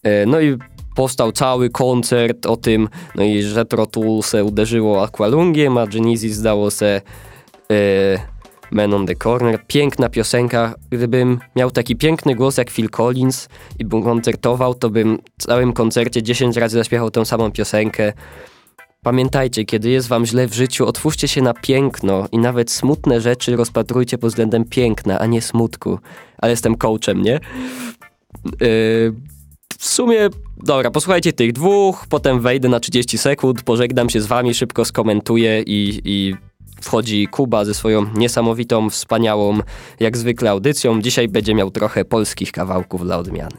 E, 0.03 0.25
No 0.25 0.41
i 0.41 0.57
powstał 0.95 1.31
cały 1.31 1.69
koncert 1.69 2.45
o 2.45 2.57
tym, 2.57 2.89
no 3.15 3.23
i 3.23 3.41
że 3.43 3.65
Trotul 3.65 4.23
se 4.23 4.43
uderzyło 4.43 5.03
Aqualungiem, 5.03 5.77
a 5.77 5.87
Genesis 5.87 6.33
zdało 6.35 6.71
se 6.71 7.01
e, 7.71 8.41
Man 8.71 8.93
on 8.93 9.07
the 9.07 9.15
Corner. 9.15 9.59
Piękna 9.67 10.09
piosenka. 10.09 10.75
Gdybym 10.89 11.39
miał 11.55 11.71
taki 11.71 11.95
piękny 11.95 12.35
głos 12.35 12.57
jak 12.57 12.69
Phil 12.69 12.89
Collins 12.89 13.47
i 13.79 13.85
bym 13.85 14.03
koncertował, 14.03 14.75
to 14.75 14.89
bym 14.89 15.17
w 15.39 15.43
całym 15.43 15.73
koncercie 15.73 16.23
10 16.23 16.57
razy 16.57 16.77
zaśpiewał 16.77 17.11
tę 17.11 17.25
samą 17.25 17.51
piosenkę. 17.51 18.13
Pamiętajcie, 19.03 19.65
kiedy 19.65 19.89
jest 19.89 20.07
wam 20.07 20.25
źle 20.25 20.47
w 20.47 20.53
życiu, 20.53 20.87
otwórzcie 20.87 21.27
się 21.27 21.41
na 21.41 21.53
piękno 21.53 22.27
i 22.31 22.37
nawet 22.37 22.71
smutne 22.71 23.21
rzeczy 23.21 23.55
rozpatrujcie 23.55 24.17
pod 24.17 24.29
względem 24.29 24.65
piękna, 24.65 25.19
a 25.19 25.25
nie 25.25 25.41
smutku. 25.41 25.99
Ale 26.37 26.51
jestem 26.51 26.75
coachem, 26.75 27.21
nie? 27.21 27.31
Yy, 27.31 28.59
w 29.77 29.85
sumie, 29.85 30.29
dobra, 30.57 30.91
posłuchajcie 30.91 31.33
tych 31.33 31.53
dwóch, 31.53 32.05
potem 32.09 32.39
wejdę 32.39 32.69
na 32.69 32.79
30 32.79 33.17
sekund, 33.17 33.63
pożegnam 33.63 34.09
się 34.09 34.21
z 34.21 34.25
wami, 34.25 34.53
szybko 34.53 34.85
skomentuję 34.85 35.61
i, 35.61 36.01
i 36.03 36.35
wchodzi 36.81 37.27
Kuba 37.27 37.65
ze 37.65 37.73
swoją 37.73 38.05
niesamowitą, 38.13 38.89
wspaniałą, 38.89 39.59
jak 39.99 40.17
zwykle 40.17 40.49
audycją. 40.49 41.01
Dzisiaj 41.01 41.27
będzie 41.27 41.55
miał 41.55 41.71
trochę 41.71 42.05
polskich 42.05 42.51
kawałków 42.51 43.03
dla 43.03 43.17
odmiany. 43.17 43.57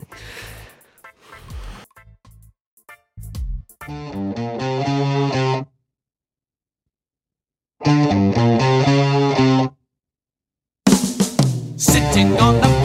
Sitting 11.76 12.38
on 12.38 12.60
the 12.60 12.81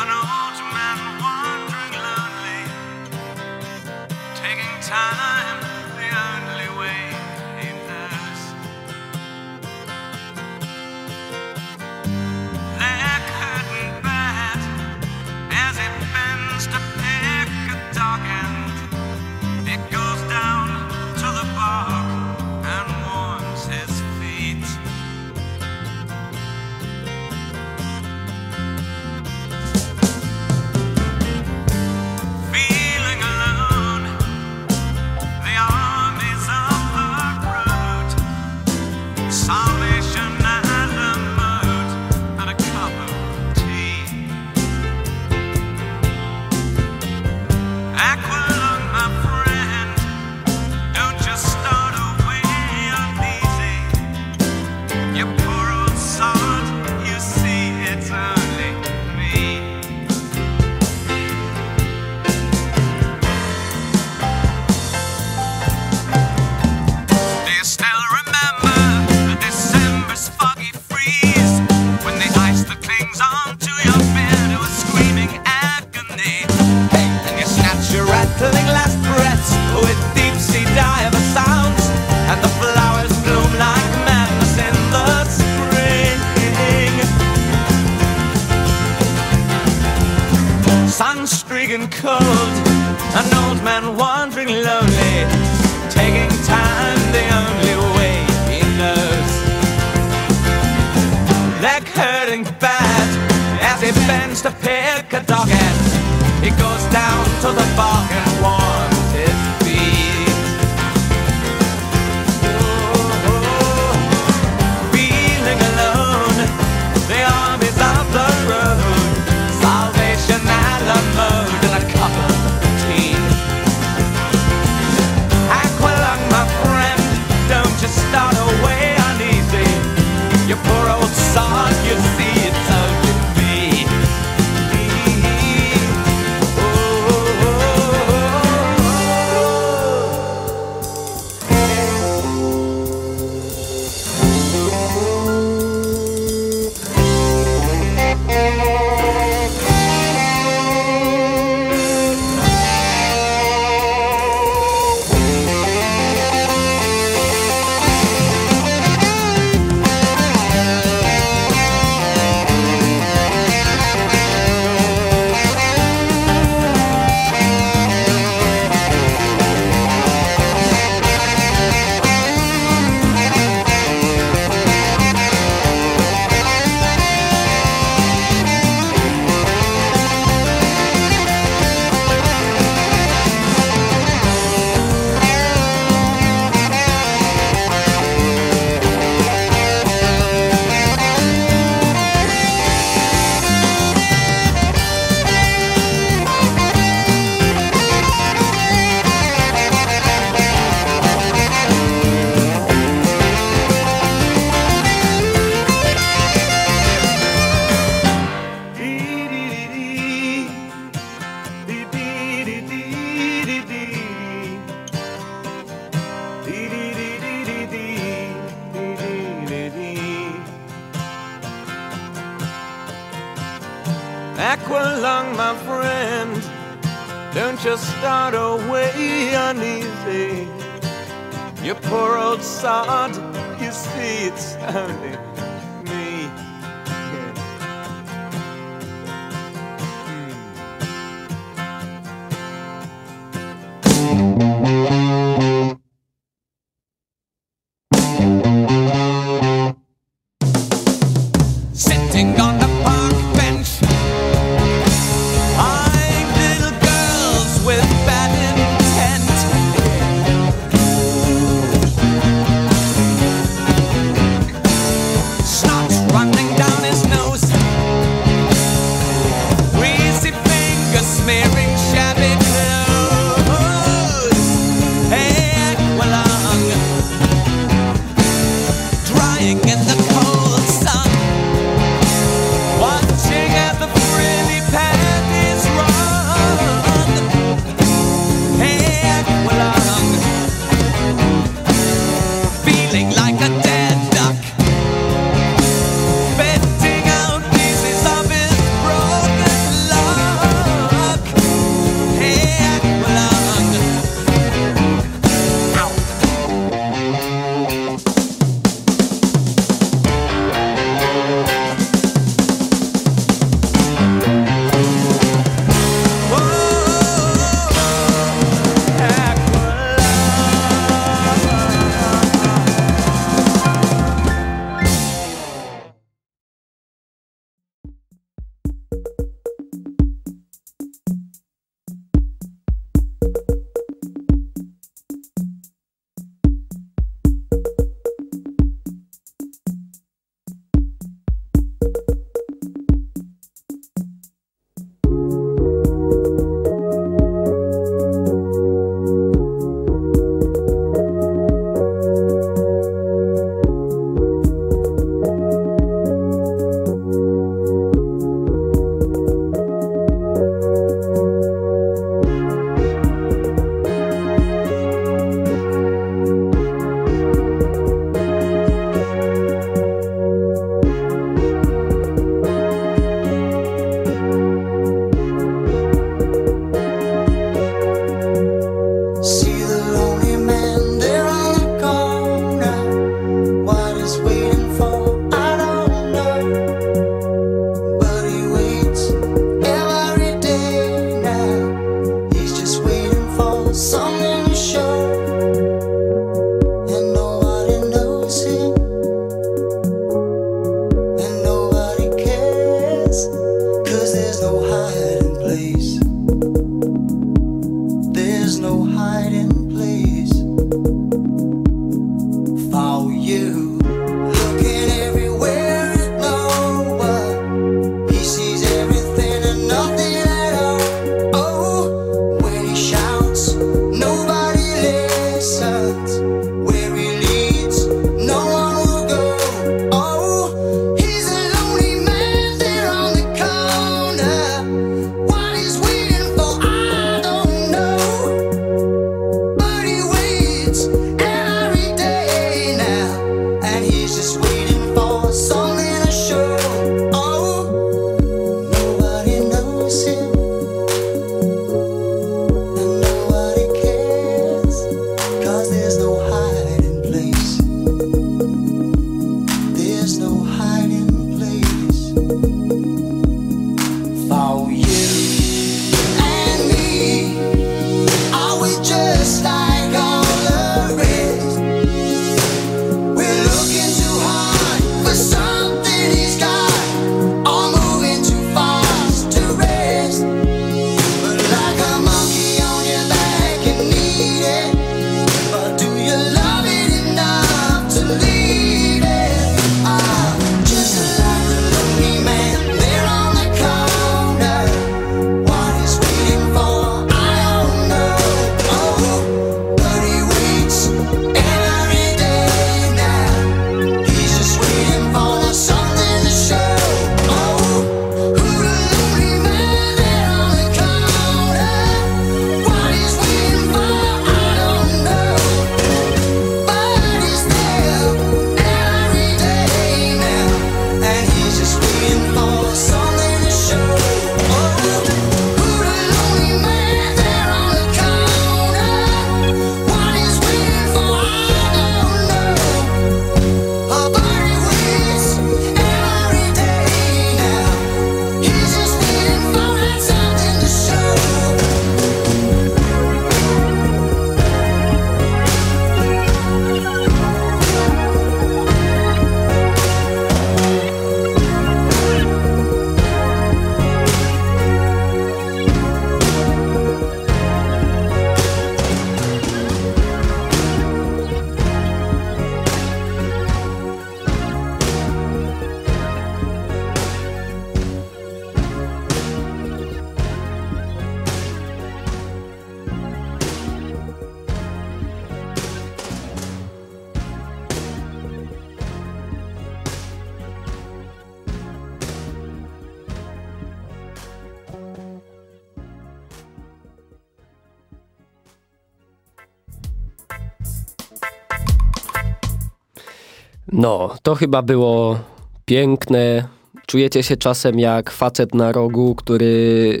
No, 593.82 594.14
to 594.22 594.34
chyba 594.34 594.62
było 594.62 595.18
piękne. 595.64 596.44
Czujecie 596.86 597.22
się 597.22 597.36
czasem 597.36 597.78
jak 597.78 598.10
facet 598.10 598.54
na 598.54 598.72
rogu, 598.72 599.14
który 599.14 600.00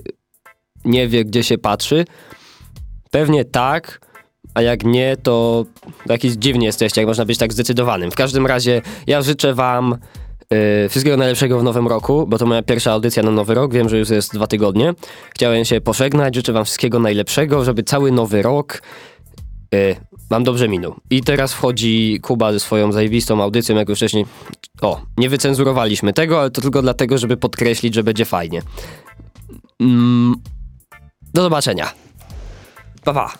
nie 0.84 1.08
wie, 1.08 1.24
gdzie 1.24 1.42
się 1.42 1.58
patrzy? 1.58 2.04
Pewnie 3.10 3.44
tak, 3.44 4.00
a 4.54 4.62
jak 4.62 4.84
nie, 4.84 5.16
to 5.22 5.64
jakiś 6.06 6.32
dziwnie 6.32 6.66
jesteście, 6.66 7.00
jak 7.00 7.08
można 7.08 7.24
być 7.24 7.38
tak 7.38 7.52
zdecydowanym. 7.52 8.10
W 8.10 8.14
każdym 8.14 8.46
razie 8.46 8.82
ja 9.06 9.22
życzę 9.22 9.54
wam 9.54 9.96
yy, 10.50 10.88
wszystkiego 10.88 11.16
najlepszego 11.16 11.58
w 11.58 11.62
nowym 11.62 11.88
roku, 11.88 12.26
bo 12.26 12.38
to 12.38 12.46
moja 12.46 12.62
pierwsza 12.62 12.92
audycja 12.92 13.22
na 13.22 13.30
nowy 13.30 13.54
rok, 13.54 13.74
wiem, 13.74 13.88
że 13.88 13.98
już 13.98 14.10
jest 14.10 14.34
dwa 14.34 14.46
tygodnie. 14.46 14.94
Chciałem 15.34 15.64
się 15.64 15.80
pożegnać, 15.80 16.34
życzę 16.34 16.52
wam 16.52 16.64
wszystkiego 16.64 16.98
najlepszego, 16.98 17.64
żeby 17.64 17.82
cały 17.82 18.12
nowy 18.12 18.42
rok... 18.42 18.82
E, 19.74 20.11
mam 20.32 20.44
dobrze 20.44 20.68
minął. 20.68 20.94
I 21.10 21.22
teraz 21.22 21.52
wchodzi 21.52 22.18
Kuba 22.22 22.52
ze 22.52 22.60
swoją 22.60 22.92
zajebistą 22.92 23.42
audycją, 23.42 23.76
jak 23.76 23.88
już 23.88 23.98
wcześniej. 23.98 24.26
O, 24.80 25.00
nie 25.16 25.28
wycenzurowaliśmy 25.28 26.12
tego, 26.12 26.40
ale 26.40 26.50
to 26.50 26.60
tylko 26.60 26.82
dlatego, 26.82 27.18
żeby 27.18 27.36
podkreślić, 27.36 27.94
że 27.94 28.02
będzie 28.02 28.24
fajnie. 28.24 28.62
Mm, 29.80 30.34
do 31.34 31.42
zobaczenia. 31.42 31.92
Pa, 33.04 33.14
pa. 33.14 33.32